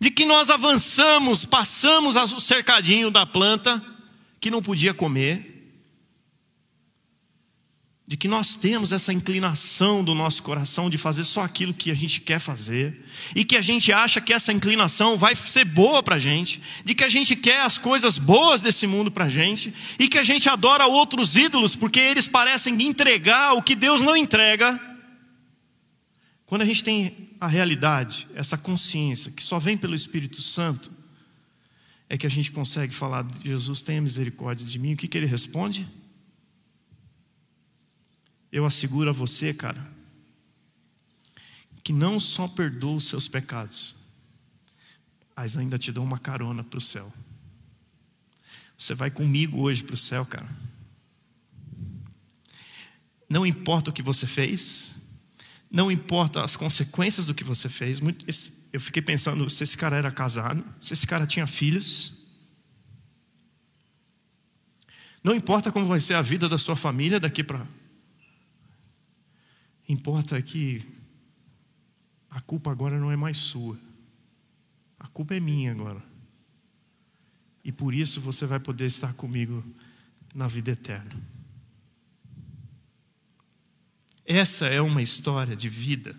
de 0.00 0.10
que 0.10 0.24
nós 0.24 0.48
avançamos, 0.48 1.44
passamos 1.44 2.16
o 2.16 2.40
cercadinho 2.40 3.10
da 3.10 3.26
planta 3.26 3.84
que 4.40 4.50
não 4.50 4.62
podia 4.62 4.94
comer, 4.94 5.53
de 8.06 8.18
que 8.18 8.28
nós 8.28 8.54
temos 8.54 8.92
essa 8.92 9.14
inclinação 9.14 10.04
do 10.04 10.14
nosso 10.14 10.42
coração 10.42 10.90
de 10.90 10.98
fazer 10.98 11.24
só 11.24 11.40
aquilo 11.40 11.72
que 11.72 11.90
a 11.90 11.94
gente 11.94 12.20
quer 12.20 12.38
fazer, 12.38 13.02
e 13.34 13.44
que 13.44 13.56
a 13.56 13.62
gente 13.62 13.92
acha 13.92 14.20
que 14.20 14.32
essa 14.32 14.52
inclinação 14.52 15.16
vai 15.16 15.34
ser 15.34 15.64
boa 15.64 16.02
para 16.02 16.16
a 16.16 16.18
gente, 16.18 16.60
de 16.84 16.94
que 16.94 17.02
a 17.02 17.08
gente 17.08 17.34
quer 17.34 17.62
as 17.62 17.78
coisas 17.78 18.18
boas 18.18 18.60
desse 18.60 18.86
mundo 18.86 19.10
para 19.10 19.24
a 19.24 19.30
gente, 19.30 19.72
e 19.98 20.06
que 20.06 20.18
a 20.18 20.24
gente 20.24 20.50
adora 20.50 20.86
outros 20.86 21.34
ídolos 21.34 21.74
porque 21.74 21.98
eles 21.98 22.26
parecem 22.26 22.80
entregar 22.82 23.54
o 23.54 23.62
que 23.62 23.74
Deus 23.74 24.02
não 24.02 24.14
entrega. 24.14 24.78
Quando 26.44 26.60
a 26.60 26.66
gente 26.66 26.84
tem 26.84 27.16
a 27.40 27.46
realidade, 27.46 28.28
essa 28.34 28.58
consciência 28.58 29.32
que 29.32 29.42
só 29.42 29.58
vem 29.58 29.78
pelo 29.78 29.94
Espírito 29.94 30.42
Santo, 30.42 30.92
é 32.06 32.18
que 32.18 32.26
a 32.26 32.30
gente 32.30 32.52
consegue 32.52 32.94
falar: 32.94 33.26
Jesus, 33.42 33.80
tenha 33.80 34.02
misericórdia 34.02 34.66
de 34.66 34.78
mim. 34.78 34.92
O 34.92 34.96
que, 34.96 35.08
que 35.08 35.16
ele 35.16 35.26
responde? 35.26 35.88
Eu 38.54 38.64
asseguro 38.64 39.10
a 39.10 39.12
você, 39.12 39.52
cara, 39.52 39.84
que 41.82 41.92
não 41.92 42.20
só 42.20 42.46
perdoa 42.46 42.98
os 42.98 43.08
seus 43.08 43.26
pecados, 43.26 43.96
mas 45.36 45.56
ainda 45.56 45.76
te 45.76 45.90
dou 45.90 46.04
uma 46.04 46.20
carona 46.20 46.62
para 46.62 46.78
o 46.78 46.80
céu. 46.80 47.12
Você 48.78 48.94
vai 48.94 49.10
comigo 49.10 49.58
hoje 49.58 49.82
para 49.82 49.94
o 49.94 49.96
céu, 49.96 50.24
cara. 50.24 50.48
Não 53.28 53.44
importa 53.44 53.90
o 53.90 53.92
que 53.92 54.02
você 54.02 54.24
fez, 54.24 54.94
não 55.68 55.90
importa 55.90 56.44
as 56.44 56.54
consequências 56.54 57.26
do 57.26 57.34
que 57.34 57.42
você 57.42 57.68
fez. 57.68 58.00
Eu 58.72 58.80
fiquei 58.80 59.02
pensando 59.02 59.50
se 59.50 59.64
esse 59.64 59.76
cara 59.76 59.96
era 59.96 60.12
casado, 60.12 60.64
se 60.80 60.92
esse 60.92 61.08
cara 61.08 61.26
tinha 61.26 61.48
filhos. 61.48 62.24
Não 65.24 65.34
importa 65.34 65.72
como 65.72 65.86
vai 65.86 65.98
ser 65.98 66.14
a 66.14 66.22
vida 66.22 66.48
da 66.48 66.56
sua 66.56 66.76
família 66.76 67.18
daqui 67.18 67.42
para 67.42 67.66
Importa 69.88 70.40
que 70.40 70.84
a 72.30 72.40
culpa 72.40 72.70
agora 72.70 72.98
não 72.98 73.12
é 73.12 73.16
mais 73.16 73.36
sua. 73.36 73.78
A 74.98 75.06
culpa 75.08 75.34
é 75.34 75.40
minha 75.40 75.72
agora. 75.72 76.02
E 77.62 77.70
por 77.70 77.94
isso 77.94 78.20
você 78.20 78.46
vai 78.46 78.58
poder 78.58 78.86
estar 78.86 79.14
comigo 79.14 79.64
na 80.34 80.48
vida 80.48 80.70
eterna. 80.70 81.14
Essa 84.24 84.66
é 84.66 84.80
uma 84.80 85.02
história 85.02 85.54
de 85.54 85.68
vida. 85.68 86.16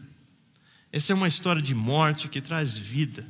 Essa 0.91 1.12
é 1.12 1.15
uma 1.15 1.28
história 1.28 1.62
de 1.62 1.73
morte 1.73 2.30
que 2.30 2.41
traz 2.41 2.78
vida. 2.78 3.28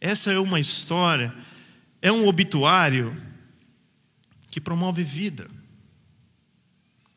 Essa 0.00 0.32
é 0.32 0.38
uma 0.38 0.60
história, 0.60 1.34
é 2.02 2.12
um 2.12 2.26
obituário 2.26 3.16
que 4.50 4.60
promove 4.60 5.02
vida 5.02 5.48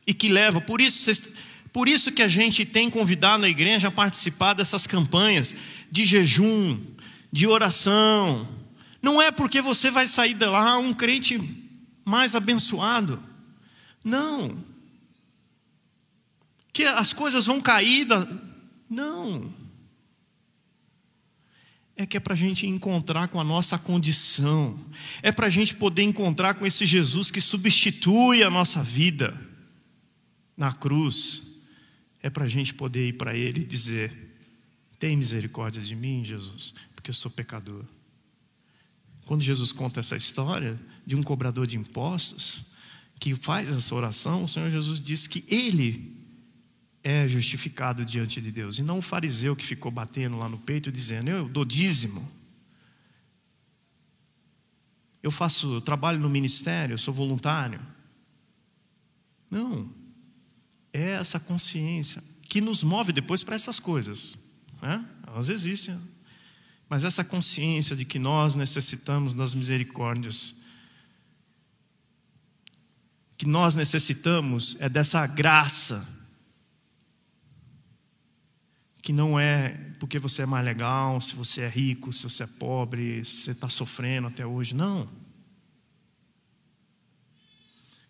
e 0.07 0.13
que 0.13 0.29
leva. 0.29 0.61
Por 0.61 0.79
isso, 0.79 1.11
por 1.73 1.89
isso 1.89 2.11
que 2.13 2.21
a 2.21 2.27
gente 2.29 2.65
tem 2.65 2.89
convidado 2.89 3.43
a 3.43 3.49
igreja 3.49 3.89
a 3.89 3.91
participar 3.91 4.53
dessas 4.53 4.87
campanhas 4.87 5.53
de 5.91 6.05
jejum, 6.05 6.79
de 7.31 7.45
oração. 7.45 8.47
Não 9.01 9.21
é 9.21 9.29
porque 9.31 9.61
você 9.61 9.91
vai 9.91 10.07
sair 10.07 10.33
de 10.33 10.45
lá 10.45 10.77
um 10.77 10.93
crente 10.93 11.39
mais 12.05 12.33
abençoado. 12.33 13.21
Não. 14.03 14.57
Que 16.71 16.83
as 16.83 17.11
coisas 17.11 17.45
vão 17.45 17.59
cair 17.59 18.05
da. 18.05 18.25
Não. 18.89 19.53
É 21.97 22.05
que 22.05 22.15
é 22.15 22.19
para 22.19 22.35
a 22.35 22.37
gente 22.37 22.67
encontrar 22.67 23.27
com 23.27 23.41
a 23.41 23.43
nossa 23.43 23.75
condição, 23.75 24.79
é 25.23 25.31
para 25.31 25.47
a 25.47 25.49
gente 25.49 25.75
poder 25.75 26.03
encontrar 26.03 26.53
com 26.53 26.63
esse 26.63 26.85
Jesus 26.85 27.31
que 27.31 27.41
substitui 27.41 28.43
a 28.43 28.51
nossa 28.51 28.83
vida 28.83 29.46
na 30.57 30.73
cruz, 30.73 31.43
é 32.21 32.29
para 32.29 32.45
a 32.45 32.47
gente 32.47 32.73
poder 32.73 33.07
ir 33.07 33.13
para 33.13 33.35
Ele 33.35 33.61
e 33.61 33.65
dizer: 33.65 34.11
Tem 34.97 35.15
misericórdia 35.15 35.81
de 35.81 35.95
mim, 35.95 36.25
Jesus, 36.25 36.73
porque 36.95 37.11
eu 37.11 37.13
sou 37.13 37.29
pecador. 37.29 37.85
Quando 39.27 39.43
Jesus 39.43 39.71
conta 39.71 39.99
essa 39.99 40.15
história 40.15 40.79
de 41.05 41.15
um 41.15 41.21
cobrador 41.21 41.67
de 41.67 41.77
impostos 41.77 42.65
que 43.19 43.35
faz 43.35 43.69
essa 43.69 43.93
oração, 43.93 44.45
o 44.45 44.49
Senhor 44.49 44.71
Jesus 44.71 44.99
diz 44.99 45.27
que 45.27 45.45
ele 45.47 46.15
é 47.03 47.27
justificado 47.27 48.03
diante 48.03 48.41
de 48.41 48.51
Deus, 48.51 48.79
e 48.79 48.81
não 48.81 48.99
o 48.99 49.01
fariseu 49.01 49.55
que 49.55 49.65
ficou 49.65 49.91
batendo 49.91 50.37
lá 50.37 50.49
no 50.49 50.57
peito 50.57 50.91
dizendo: 50.91 51.29
Eu 51.29 51.47
dou 51.47 51.63
dízimo. 51.63 52.35
Eu 55.21 55.31
faço, 55.31 55.75
eu 55.75 55.81
trabalho 55.81 56.19
no 56.19 56.29
ministério, 56.29 56.93
eu 56.93 56.97
sou 56.97 57.13
voluntário. 57.13 57.81
Não 59.51 59.96
é 60.97 61.11
essa 61.11 61.39
consciência 61.39 62.23
que 62.41 62.59
nos 62.59 62.83
move 62.83 63.11
depois 63.11 63.43
para 63.43 63.55
essas 63.55 63.79
coisas. 63.79 64.37
Né? 64.81 65.07
Elas 65.27 65.49
existem, 65.49 65.99
mas 66.89 67.03
essa 67.03 67.23
consciência 67.23 67.95
de 67.95 68.03
que 68.03 68.17
nós 68.17 68.55
necessitamos 68.55 69.33
das 69.33 69.53
misericórdias, 69.53 70.55
que 73.37 73.45
nós 73.45 73.75
necessitamos 73.75 74.75
é 74.79 74.89
dessa 74.89 75.27
graça, 75.27 76.07
que 79.01 79.13
não 79.13 79.39
é 79.39 79.69
porque 79.99 80.17
você 80.17 80.41
é 80.41 80.45
mais 80.45 80.65
legal, 80.65 81.21
se 81.21 81.35
você 81.35 81.61
é 81.61 81.69
rico, 81.69 82.11
se 82.11 82.23
você 82.23 82.43
é 82.43 82.47
pobre, 82.47 83.23
se 83.23 83.43
você 83.43 83.51
está 83.51 83.69
sofrendo 83.69 84.27
até 84.27 84.45
hoje, 84.45 84.73
não. 84.73 85.07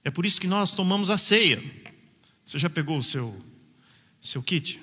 É 0.04 0.10
por 0.10 0.26
isso 0.26 0.40
que 0.40 0.48
nós 0.48 0.72
tomamos 0.72 1.10
a 1.10 1.18
ceia. 1.18 1.62
Você 2.48 2.58
já 2.58 2.70
pegou 2.70 2.98
o 2.98 3.04
seu, 3.04 3.44
seu 4.22 4.42
kit? 4.42 4.82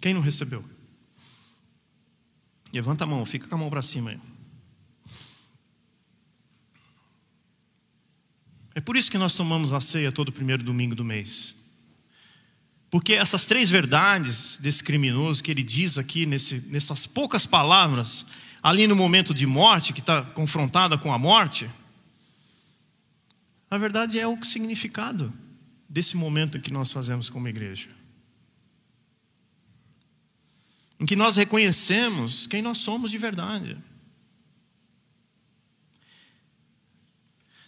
Quem 0.00 0.14
não 0.14 0.20
recebeu? 0.20 0.64
Levanta 2.72 3.02
a 3.02 3.06
mão, 3.08 3.26
fica 3.26 3.48
com 3.48 3.56
a 3.56 3.58
mão 3.58 3.68
para 3.68 3.82
cima 3.82 4.10
aí. 4.10 4.20
É 8.72 8.80
por 8.80 8.96
isso 8.96 9.10
que 9.10 9.18
nós 9.18 9.34
tomamos 9.34 9.72
a 9.72 9.80
ceia 9.80 10.12
todo 10.12 10.30
primeiro 10.30 10.62
domingo 10.62 10.94
do 10.94 11.02
mês. 11.02 11.56
Porque 12.88 13.14
essas 13.14 13.44
três 13.44 13.68
verdades 13.68 14.60
desse 14.60 14.84
criminoso 14.84 15.42
que 15.42 15.50
ele 15.50 15.64
diz 15.64 15.98
aqui, 15.98 16.24
nesse, 16.24 16.60
nessas 16.68 17.04
poucas 17.04 17.46
palavras, 17.46 18.24
ali 18.62 18.86
no 18.86 18.94
momento 18.94 19.34
de 19.34 19.44
morte, 19.44 19.92
que 19.92 19.98
está 19.98 20.22
confrontada 20.22 20.96
com 20.96 21.12
a 21.12 21.18
morte, 21.18 21.68
a 23.68 23.76
verdade 23.76 24.20
é 24.20 24.28
o 24.28 24.44
significado 24.44 25.32
desse 25.92 26.16
momento 26.16 26.58
que 26.58 26.72
nós 26.72 26.90
fazemos 26.90 27.28
como 27.28 27.46
igreja. 27.48 27.90
Em 30.98 31.04
que 31.04 31.14
nós 31.14 31.36
reconhecemos 31.36 32.46
quem 32.46 32.62
nós 32.62 32.78
somos 32.78 33.10
de 33.10 33.18
verdade. 33.18 33.76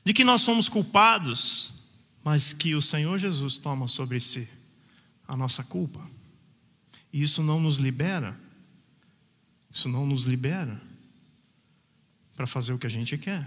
De 0.03 0.15
que 0.15 0.25
nós 0.25 0.41
somos 0.41 0.71
culpados, 0.71 1.75
mas 2.25 2.55
que 2.55 2.75
o 2.75 2.81
Senhor 2.81 3.19
Jesus 3.19 3.59
toma 3.59 3.87
sobre 3.89 4.19
si 4.23 4.49
a 5.29 5.37
nossa 5.37 5.63
culpa. 5.63 6.09
E 7.13 7.23
isso 7.23 7.43
não 7.43 7.61
nos 7.61 7.77
libera. 7.77 8.41
Isso 9.71 9.87
não 9.87 10.07
nos 10.07 10.25
libera 10.25 10.81
para 12.35 12.47
fazer 12.47 12.73
o 12.73 12.79
que 12.79 12.87
a 12.87 12.91
gente 12.91 13.19
quer. 13.19 13.47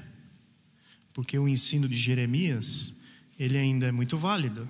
Porque 1.14 1.39
o 1.39 1.47
ensino 1.47 1.89
de 1.89 1.97
Jeremias 1.97 2.97
ele 3.38 3.58
ainda 3.58 3.88
é 3.88 3.92
muito 3.92 4.18
válido. 4.18 4.70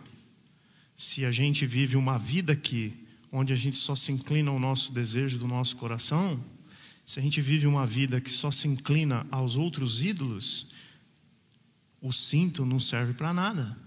Se 0.95 1.26
a 1.26 1.32
gente 1.32 1.65
vive 1.65 1.95
uma 1.95 2.18
vida 2.18 2.53
aqui, 2.53 2.93
onde 3.32 3.53
a 3.53 3.55
gente 3.55 3.78
só 3.78 3.95
se 3.95 4.11
inclina 4.11 4.51
ao 4.51 4.59
nosso 4.59 4.91
desejo 4.91 5.38
do 5.38 5.47
nosso 5.47 5.76
coração, 5.78 6.43
se 7.05 7.20
a 7.20 7.22
gente 7.22 7.41
vive 7.41 7.65
uma 7.68 7.88
vida 7.88 8.20
que 8.20 8.30
só 8.30 8.51
se 8.51 8.68
inclina 8.68 9.26
aos 9.32 9.55
outros 9.55 10.01
ídolos, 10.01 10.68
o 12.01 12.11
cinto 12.11 12.65
não 12.65 12.80
serve 12.80 13.13
para 13.13 13.34
nada. 13.34 13.78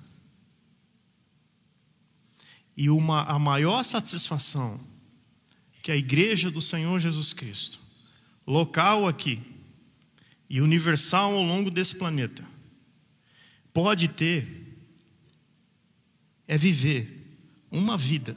E 2.76 2.88
uma, 2.88 3.24
a 3.24 3.38
maior 3.38 3.82
satisfação 3.82 4.80
que 5.82 5.92
a 5.92 5.96
igreja 5.96 6.50
do 6.50 6.60
Senhor 6.60 6.98
Jesus 6.98 7.32
Cristo, 7.32 7.78
local 8.46 9.06
aqui 9.06 9.40
e 10.48 10.60
universal 10.60 11.34
ao 11.34 11.42
longo 11.42 11.70
desse 11.70 11.96
planeta, 11.96 12.44
pode 13.72 14.08
ter 14.08 14.59
é 16.50 16.58
viver 16.58 17.38
uma 17.70 17.96
vida 17.96 18.36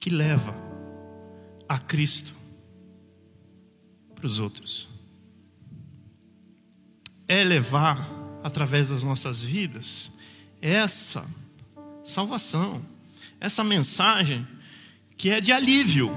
que 0.00 0.08
leva 0.08 0.54
a 1.68 1.78
Cristo 1.78 2.34
para 4.14 4.24
os 4.24 4.40
outros. 4.40 4.88
É 7.28 7.44
levar 7.44 8.08
através 8.42 8.88
das 8.88 9.02
nossas 9.02 9.44
vidas 9.44 10.10
essa 10.62 11.28
salvação, 12.02 12.82
essa 13.38 13.62
mensagem 13.62 14.48
que 15.14 15.28
é 15.28 15.42
de 15.42 15.52
alívio, 15.52 16.10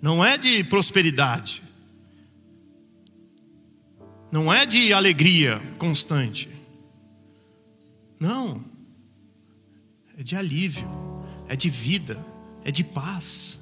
não 0.00 0.24
é 0.24 0.38
de 0.38 0.62
prosperidade, 0.62 1.60
não 4.30 4.52
é 4.52 4.64
de 4.64 4.92
alegria 4.92 5.60
constante, 5.78 6.48
não, 8.18 8.64
é 10.16 10.22
de 10.22 10.36
alívio, 10.36 10.88
é 11.48 11.56
de 11.56 11.70
vida, 11.70 12.24
é 12.64 12.70
de 12.70 12.84
paz. 12.84 13.58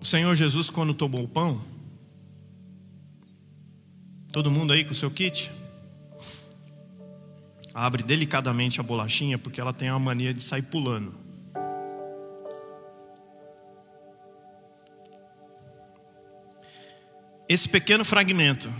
O 0.00 0.04
Senhor 0.04 0.34
Jesus, 0.34 0.70
quando 0.70 0.94
tomou 0.94 1.22
o 1.22 1.28
pão, 1.28 1.60
Todo 4.38 4.50
mundo 4.50 4.72
aí 4.72 4.84
com 4.84 4.92
o 4.92 4.94
seu 4.94 5.10
kit? 5.10 5.50
Abre 7.72 8.02
delicadamente 8.02 8.78
a 8.78 8.82
bolachinha, 8.82 9.38
porque 9.38 9.60
ela 9.60 9.72
tem 9.72 9.88
a 9.88 9.98
mania 9.98 10.34
de 10.34 10.42
sair 10.42 10.62
pulando. 10.62 11.14
Esse 17.48 17.66
pequeno 17.66 18.04
fragmento 18.04 18.70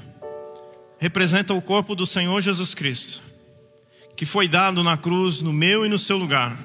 representa 0.99 1.55
o 1.55 1.63
corpo 1.63 1.95
do 1.95 2.07
Senhor 2.07 2.39
Jesus 2.43 2.75
Cristo, 2.75 3.23
que 4.15 4.27
foi 4.27 4.47
dado 4.47 4.85
na 4.85 4.97
cruz 4.97 5.41
no 5.41 5.53
meu 5.53 5.87
e 5.87 5.89
no 5.89 5.99
seu 5.99 6.19
lugar. 6.19 6.59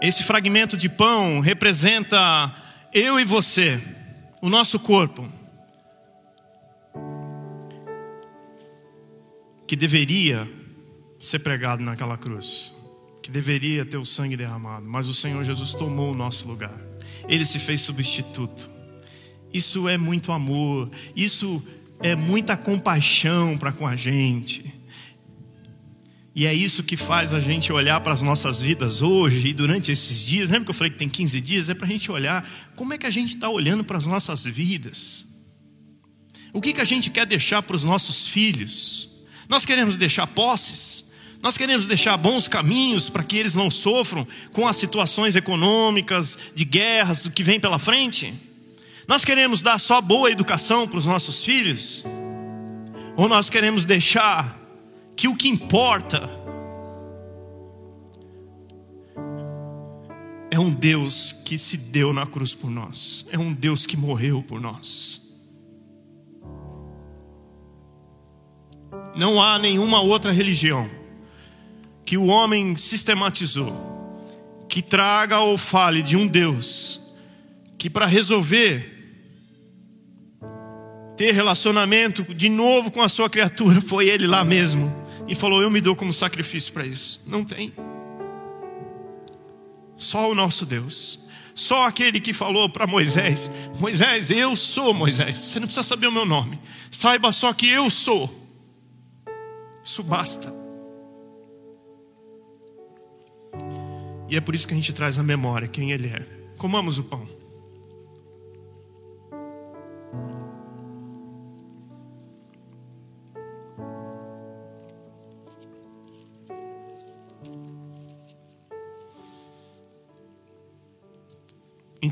Esse 0.00 0.22
fragmento 0.22 0.76
de 0.76 0.88
pão 0.88 1.40
representa 1.40 2.54
eu 2.94 3.18
e 3.18 3.24
você, 3.24 3.80
o 4.40 4.48
nosso 4.48 4.78
corpo 4.78 5.28
que 9.66 9.74
deveria 9.74 10.48
ser 11.18 11.38
pregado 11.38 11.82
naquela 11.82 12.16
cruz, 12.16 12.72
que 13.22 13.30
deveria 13.30 13.84
ter 13.84 13.96
o 13.96 14.04
sangue 14.04 14.36
derramado, 14.36 14.86
mas 14.86 15.08
o 15.08 15.14
Senhor 15.14 15.42
Jesus 15.44 15.72
tomou 15.72 16.12
o 16.12 16.14
nosso 16.14 16.46
lugar, 16.46 16.78
ele 17.28 17.46
se 17.46 17.58
fez 17.58 17.80
substituto. 17.80 18.70
Isso 19.52 19.88
é 19.88 19.98
muito 19.98 20.32
amor, 20.32 20.90
isso 21.14 21.62
é 22.00 22.16
muita 22.16 22.56
compaixão 22.56 23.56
para 23.56 23.72
com 23.72 23.86
a 23.86 23.96
gente. 23.96 24.82
E 26.34 26.46
é 26.46 26.54
isso 26.54 26.82
que 26.82 26.96
faz 26.96 27.34
a 27.34 27.40
gente 27.40 27.70
olhar 27.70 28.00
para 28.00 28.14
as 28.14 28.22
nossas 28.22 28.62
vidas 28.62 29.02
hoje 29.02 29.48
e 29.48 29.52
durante 29.52 29.92
esses 29.92 30.24
dias. 30.24 30.48
Lembra 30.48 30.64
que 30.64 30.70
eu 30.70 30.74
falei 30.74 30.90
que 30.90 30.98
tem 30.98 31.08
15 31.08 31.40
dias? 31.42 31.68
É 31.68 31.74
para 31.74 31.86
a 31.86 31.90
gente 31.90 32.10
olhar 32.10 32.48
como 32.74 32.94
é 32.94 32.98
que 32.98 33.06
a 33.06 33.10
gente 33.10 33.34
está 33.34 33.50
olhando 33.50 33.84
para 33.84 33.98
as 33.98 34.06
nossas 34.06 34.44
vidas. 34.44 35.26
O 36.54 36.60
que, 36.60 36.72
que 36.72 36.80
a 36.80 36.86
gente 36.86 37.10
quer 37.10 37.26
deixar 37.26 37.62
para 37.62 37.76
os 37.76 37.84
nossos 37.84 38.26
filhos? 38.26 39.10
Nós 39.46 39.66
queremos 39.66 39.96
deixar 39.98 40.26
posses, 40.26 41.12
nós 41.42 41.58
queremos 41.58 41.84
deixar 41.84 42.16
bons 42.16 42.48
caminhos 42.48 43.10
para 43.10 43.22
que 43.22 43.36
eles 43.36 43.54
não 43.54 43.70
sofram 43.70 44.26
com 44.52 44.66
as 44.66 44.76
situações 44.76 45.36
econômicas, 45.36 46.38
de 46.54 46.64
guerras, 46.64 47.24
do 47.24 47.30
que 47.30 47.42
vem 47.42 47.60
pela 47.60 47.78
frente. 47.78 48.32
Nós 49.12 49.26
queremos 49.26 49.60
dar 49.60 49.78
só 49.78 50.00
boa 50.00 50.30
educação 50.30 50.88
para 50.88 50.96
os 50.96 51.04
nossos 51.04 51.44
filhos? 51.44 52.02
Ou 53.14 53.28
nós 53.28 53.50
queremos 53.50 53.84
deixar 53.84 54.58
que 55.14 55.28
o 55.28 55.36
que 55.36 55.50
importa 55.50 56.30
é 60.50 60.58
um 60.58 60.70
Deus 60.70 61.30
que 61.30 61.58
se 61.58 61.76
deu 61.76 62.14
na 62.14 62.26
cruz 62.26 62.54
por 62.54 62.70
nós, 62.70 63.26
é 63.30 63.38
um 63.38 63.52
Deus 63.52 63.84
que 63.84 63.98
morreu 63.98 64.42
por 64.42 64.62
nós. 64.62 65.20
Não 69.14 69.42
há 69.42 69.58
nenhuma 69.58 70.00
outra 70.00 70.32
religião 70.32 70.88
que 72.02 72.16
o 72.16 72.28
homem 72.28 72.78
sistematizou 72.78 73.76
que 74.70 74.80
traga 74.80 75.38
ou 75.40 75.58
fale 75.58 76.02
de 76.02 76.16
um 76.16 76.26
Deus 76.26 76.98
que 77.76 77.90
para 77.90 78.06
resolver 78.06 78.91
ter 81.22 81.30
relacionamento 81.30 82.24
de 82.34 82.48
novo 82.48 82.90
com 82.90 83.00
a 83.00 83.08
sua 83.08 83.30
criatura 83.30 83.80
foi 83.86 84.08
ele 84.08 84.26
lá 84.26 84.44
mesmo 84.44 84.92
e 85.28 85.36
falou: 85.36 85.62
Eu 85.62 85.70
me 85.70 85.80
dou 85.80 85.94
como 85.94 86.12
sacrifício 86.12 86.72
para 86.72 86.84
isso. 86.84 87.22
Não 87.24 87.44
tem. 87.44 87.72
Só 89.96 90.28
o 90.28 90.34
nosso 90.34 90.66
Deus. 90.66 91.20
Só 91.54 91.86
aquele 91.86 92.18
que 92.18 92.32
falou 92.32 92.68
para 92.68 92.88
Moisés: 92.88 93.48
Moisés, 93.78 94.30
eu 94.30 94.56
sou 94.56 94.92
Moisés. 94.92 95.38
Você 95.38 95.60
não 95.60 95.68
precisa 95.68 95.84
saber 95.84 96.08
o 96.08 96.12
meu 96.12 96.26
nome. 96.26 96.58
Saiba 96.90 97.30
só 97.30 97.52
que 97.52 97.68
eu 97.68 97.88
sou. 97.88 98.28
Isso 99.84 100.02
basta. 100.02 100.52
E 104.28 104.36
é 104.36 104.40
por 104.40 104.56
isso 104.56 104.66
que 104.66 104.74
a 104.74 104.76
gente 104.76 104.92
traz 104.92 105.20
a 105.20 105.22
memória 105.22 105.68
quem 105.68 105.92
Ele 105.92 106.08
é. 106.08 106.26
Comamos 106.56 106.98
o 106.98 107.04
pão. 107.04 107.41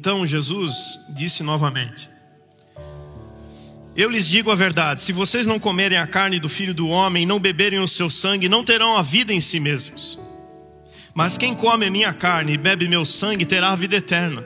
Então 0.00 0.26
Jesus 0.26 0.98
disse 1.10 1.42
novamente: 1.42 2.08
eu 3.94 4.08
lhes 4.08 4.26
digo 4.26 4.50
a 4.50 4.54
verdade: 4.54 5.02
se 5.02 5.12
vocês 5.12 5.46
não 5.46 5.58
comerem 5.58 5.98
a 5.98 6.06
carne 6.06 6.40
do 6.40 6.48
filho 6.48 6.72
do 6.72 6.88
homem 6.88 7.24
e 7.24 7.26
não 7.26 7.38
beberem 7.38 7.80
o 7.80 7.86
seu 7.86 8.08
sangue, 8.08 8.48
não 8.48 8.64
terão 8.64 8.96
a 8.96 9.02
vida 9.02 9.30
em 9.30 9.40
si 9.42 9.60
mesmos. 9.60 10.18
Mas 11.12 11.36
quem 11.36 11.54
come 11.54 11.84
a 11.84 11.90
minha 11.90 12.14
carne 12.14 12.54
e 12.54 12.56
bebe 12.56 12.88
meu 12.88 13.04
sangue 13.04 13.44
terá 13.44 13.72
a 13.72 13.76
vida 13.76 13.96
eterna. 13.96 14.42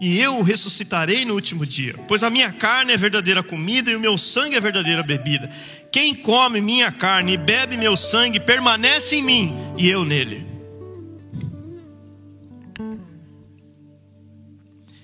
E 0.00 0.18
eu 0.18 0.38
o 0.38 0.42
ressuscitarei 0.42 1.26
no 1.26 1.34
último 1.34 1.66
dia, 1.66 1.94
pois 2.08 2.22
a 2.22 2.30
minha 2.30 2.50
carne 2.50 2.94
é 2.94 2.96
verdadeira 2.96 3.42
comida 3.42 3.90
e 3.90 3.96
o 3.96 4.00
meu 4.00 4.16
sangue 4.16 4.56
é 4.56 4.60
verdadeira 4.62 5.02
bebida. 5.02 5.50
Quem 5.92 6.14
come 6.14 6.62
minha 6.62 6.90
carne 6.90 7.34
e 7.34 7.36
bebe 7.36 7.76
meu 7.76 7.98
sangue 7.98 8.40
permanece 8.40 9.16
em 9.16 9.22
mim 9.22 9.54
e 9.76 9.90
eu 9.90 10.06
nele. 10.06 10.51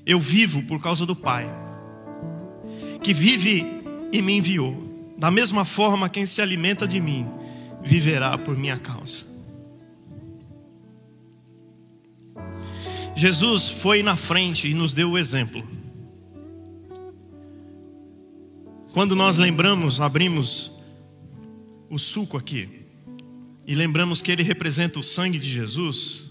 Eu 0.09 0.19
vivo 0.19 0.63
por 0.63 0.81
causa 0.81 1.05
do 1.05 1.15
Pai 1.15 1.47
que 3.03 3.13
vive 3.13 3.65
e 4.11 4.23
me 4.23 4.39
enviou. 4.39 5.15
Da 5.19 5.31
mesma 5.31 5.67
forma, 5.67 6.09
quem 6.09 6.25
se 6.25 6.41
alimenta 6.41 6.89
de 6.89 6.99
mim 6.99 7.27
viverá 7.83 8.39
por 8.39 8.57
minha 8.57 8.79
causa. 8.79 9.27
Jesus 13.15 13.69
foi 13.69 14.03
na 14.03 14.17
frente 14.17 14.69
e 14.69 14.73
nos 14.73 14.95
deu 14.95 15.11
o 15.11 15.19
exemplo. 15.19 15.63
Quando 18.93 19.15
nós 19.15 19.37
lembramos, 19.37 20.01
abrimos 20.01 20.73
o 21.91 21.99
suco 21.99 22.39
aqui 22.39 22.87
e 23.67 23.75
lembramos 23.75 24.23
que 24.23 24.33
ele 24.33 24.43
representa 24.43 24.99
o 24.99 25.03
sangue 25.03 25.39
de 25.39 25.51
Jesus, 25.51 26.28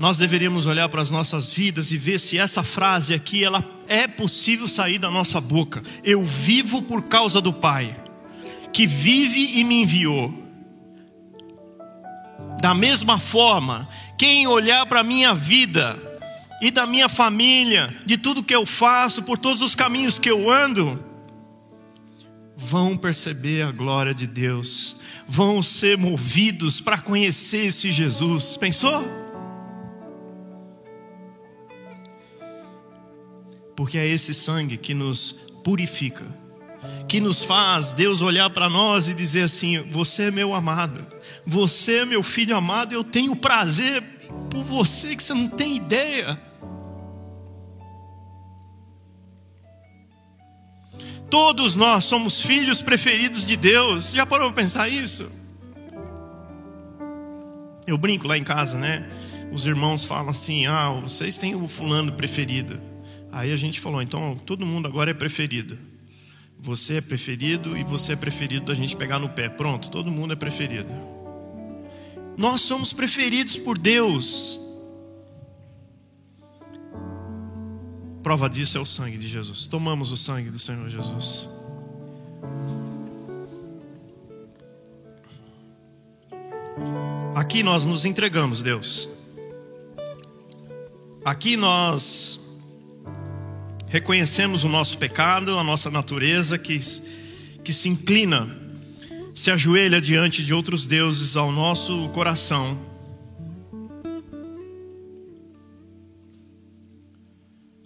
nós 0.00 0.16
deveríamos 0.16 0.64
olhar 0.64 0.88
para 0.88 1.02
as 1.02 1.10
nossas 1.10 1.52
vidas 1.52 1.92
e 1.92 1.98
ver 1.98 2.18
se 2.18 2.38
essa 2.38 2.64
frase 2.64 3.12
aqui 3.12 3.44
ela 3.44 3.62
é 3.86 4.08
possível 4.08 4.66
sair 4.66 4.98
da 4.98 5.10
nossa 5.10 5.42
boca. 5.42 5.82
Eu 6.02 6.24
vivo 6.24 6.80
por 6.80 7.02
causa 7.02 7.38
do 7.38 7.52
Pai, 7.52 7.94
que 8.72 8.86
vive 8.86 9.60
e 9.60 9.62
me 9.62 9.82
enviou. 9.82 10.32
Da 12.62 12.72
mesma 12.72 13.18
forma, 13.20 13.86
quem 14.16 14.46
olhar 14.46 14.86
para 14.86 15.00
a 15.00 15.04
minha 15.04 15.34
vida 15.34 15.98
e 16.62 16.70
da 16.70 16.86
minha 16.86 17.08
família, 17.10 17.94
de 18.06 18.16
tudo 18.16 18.42
que 18.42 18.54
eu 18.54 18.64
faço, 18.64 19.22
por 19.24 19.36
todos 19.36 19.60
os 19.60 19.74
caminhos 19.74 20.18
que 20.18 20.30
eu 20.30 20.50
ando, 20.50 21.04
vão 22.56 22.96
perceber 22.96 23.66
a 23.66 23.70
glória 23.70 24.14
de 24.14 24.26
Deus, 24.26 24.96
vão 25.28 25.62
ser 25.62 25.98
movidos 25.98 26.80
para 26.80 26.96
conhecer 26.96 27.66
esse 27.66 27.92
Jesus. 27.92 28.56
Pensou? 28.56 29.29
porque 33.80 33.96
é 33.96 34.06
esse 34.06 34.34
sangue 34.34 34.76
que 34.76 34.92
nos 34.92 35.32
purifica, 35.64 36.26
que 37.08 37.18
nos 37.18 37.42
faz 37.42 37.92
Deus 37.92 38.20
olhar 38.20 38.50
para 38.50 38.68
nós 38.68 39.08
e 39.08 39.14
dizer 39.14 39.44
assim: 39.44 39.80
Você 39.90 40.24
é 40.24 40.30
meu 40.30 40.52
amado, 40.52 41.06
você 41.46 42.00
é 42.00 42.04
meu 42.04 42.22
filho 42.22 42.54
amado, 42.54 42.92
eu 42.92 43.02
tenho 43.02 43.34
prazer 43.34 44.02
por 44.50 44.62
você 44.62 45.16
que 45.16 45.22
você 45.22 45.32
não 45.32 45.48
tem 45.48 45.76
ideia. 45.76 46.38
Todos 51.30 51.74
nós 51.74 52.04
somos 52.04 52.42
filhos 52.42 52.82
preferidos 52.82 53.46
de 53.46 53.56
Deus. 53.56 54.10
Já 54.10 54.26
parou 54.26 54.52
para 54.52 54.62
pensar 54.62 54.90
isso? 54.90 55.32
Eu 57.86 57.96
brinco 57.96 58.28
lá 58.28 58.36
em 58.36 58.44
casa, 58.44 58.76
né? 58.76 59.08
Os 59.50 59.64
irmãos 59.64 60.04
falam 60.04 60.28
assim: 60.28 60.66
ah, 60.66 60.90
vocês 61.02 61.38
têm 61.38 61.54
o 61.54 61.66
fulano 61.66 62.12
preferido. 62.12 62.89
Aí 63.32 63.52
a 63.52 63.56
gente 63.56 63.80
falou: 63.80 64.02
então 64.02 64.36
todo 64.44 64.66
mundo 64.66 64.86
agora 64.86 65.10
é 65.10 65.14
preferido. 65.14 65.78
Você 66.58 66.96
é 66.96 67.00
preferido 67.00 67.76
e 67.76 67.84
você 67.84 68.12
é 68.12 68.16
preferido 68.16 68.66
da 68.66 68.74
gente 68.74 68.94
pegar 68.94 69.18
no 69.18 69.30
pé. 69.30 69.48
Pronto, 69.48 69.90
todo 69.90 70.10
mundo 70.10 70.32
é 70.32 70.36
preferido. 70.36 70.90
Nós 72.36 72.60
somos 72.60 72.92
preferidos 72.92 73.58
por 73.58 73.78
Deus. 73.78 74.60
Prova 78.22 78.50
disso 78.50 78.76
é 78.76 78.80
o 78.80 78.86
sangue 78.86 79.16
de 79.16 79.26
Jesus. 79.26 79.66
Tomamos 79.66 80.12
o 80.12 80.16
sangue 80.16 80.50
do 80.50 80.58
Senhor 80.58 80.88
Jesus. 80.88 81.48
Aqui 87.34 87.62
nós 87.62 87.84
nos 87.84 88.04
entregamos, 88.04 88.60
Deus. 88.60 89.08
Aqui 91.24 91.56
nós 91.56 92.39
reconhecemos 93.90 94.64
o 94.64 94.68
nosso 94.68 94.96
pecado, 94.96 95.58
a 95.58 95.62
nossa 95.62 95.90
natureza 95.90 96.56
que, 96.56 96.80
que 97.62 97.72
se 97.74 97.90
inclina, 97.90 98.48
se 99.34 99.50
ajoelha 99.50 100.00
diante 100.00 100.42
de 100.42 100.54
outros 100.54 100.86
deuses 100.86 101.36
ao 101.36 101.52
nosso 101.52 102.08
coração 102.08 102.90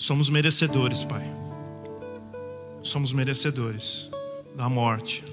Somos 0.04 0.28
merecedores, 0.28 1.02
Pai. 1.02 1.24
Somos 2.82 3.10
merecedores 3.10 4.10
da 4.54 4.68
morte. 4.68 5.24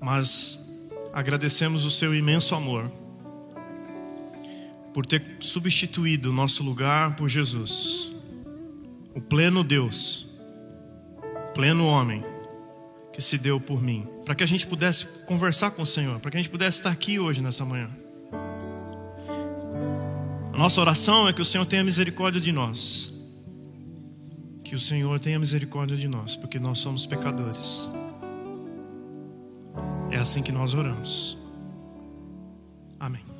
Mas 0.00 0.58
agradecemos 1.12 1.84
o 1.84 1.90
seu 1.90 2.14
imenso 2.14 2.54
amor 2.54 2.90
por 4.94 5.04
ter 5.04 5.22
substituído 5.38 6.30
o 6.30 6.32
nosso 6.32 6.62
lugar 6.62 7.14
por 7.14 7.28
Jesus, 7.28 8.10
o 9.18 9.20
pleno 9.20 9.64
Deus, 9.64 10.28
pleno 11.52 11.84
homem 11.84 12.24
que 13.12 13.20
se 13.20 13.36
deu 13.36 13.60
por 13.60 13.82
mim, 13.82 14.06
para 14.24 14.32
que 14.32 14.44
a 14.44 14.46
gente 14.46 14.64
pudesse 14.64 15.06
conversar 15.26 15.72
com 15.72 15.82
o 15.82 15.86
Senhor, 15.86 16.20
para 16.20 16.30
que 16.30 16.36
a 16.36 16.40
gente 16.40 16.50
pudesse 16.50 16.78
estar 16.78 16.90
aqui 16.90 17.18
hoje 17.18 17.42
nessa 17.42 17.64
manhã. 17.64 17.90
Nossa 20.56 20.80
oração 20.80 21.28
é 21.28 21.32
que 21.32 21.42
o 21.42 21.44
Senhor 21.44 21.66
tenha 21.66 21.82
misericórdia 21.82 22.40
de 22.40 22.52
nós. 22.52 23.12
Que 24.64 24.76
o 24.76 24.78
Senhor 24.78 25.18
tenha 25.18 25.38
misericórdia 25.38 25.96
de 25.96 26.06
nós, 26.06 26.36
porque 26.36 26.60
nós 26.60 26.78
somos 26.78 27.04
pecadores. 27.04 27.88
É 30.12 30.16
assim 30.18 30.42
que 30.42 30.52
nós 30.52 30.74
oramos. 30.74 31.36
Amém. 33.00 33.37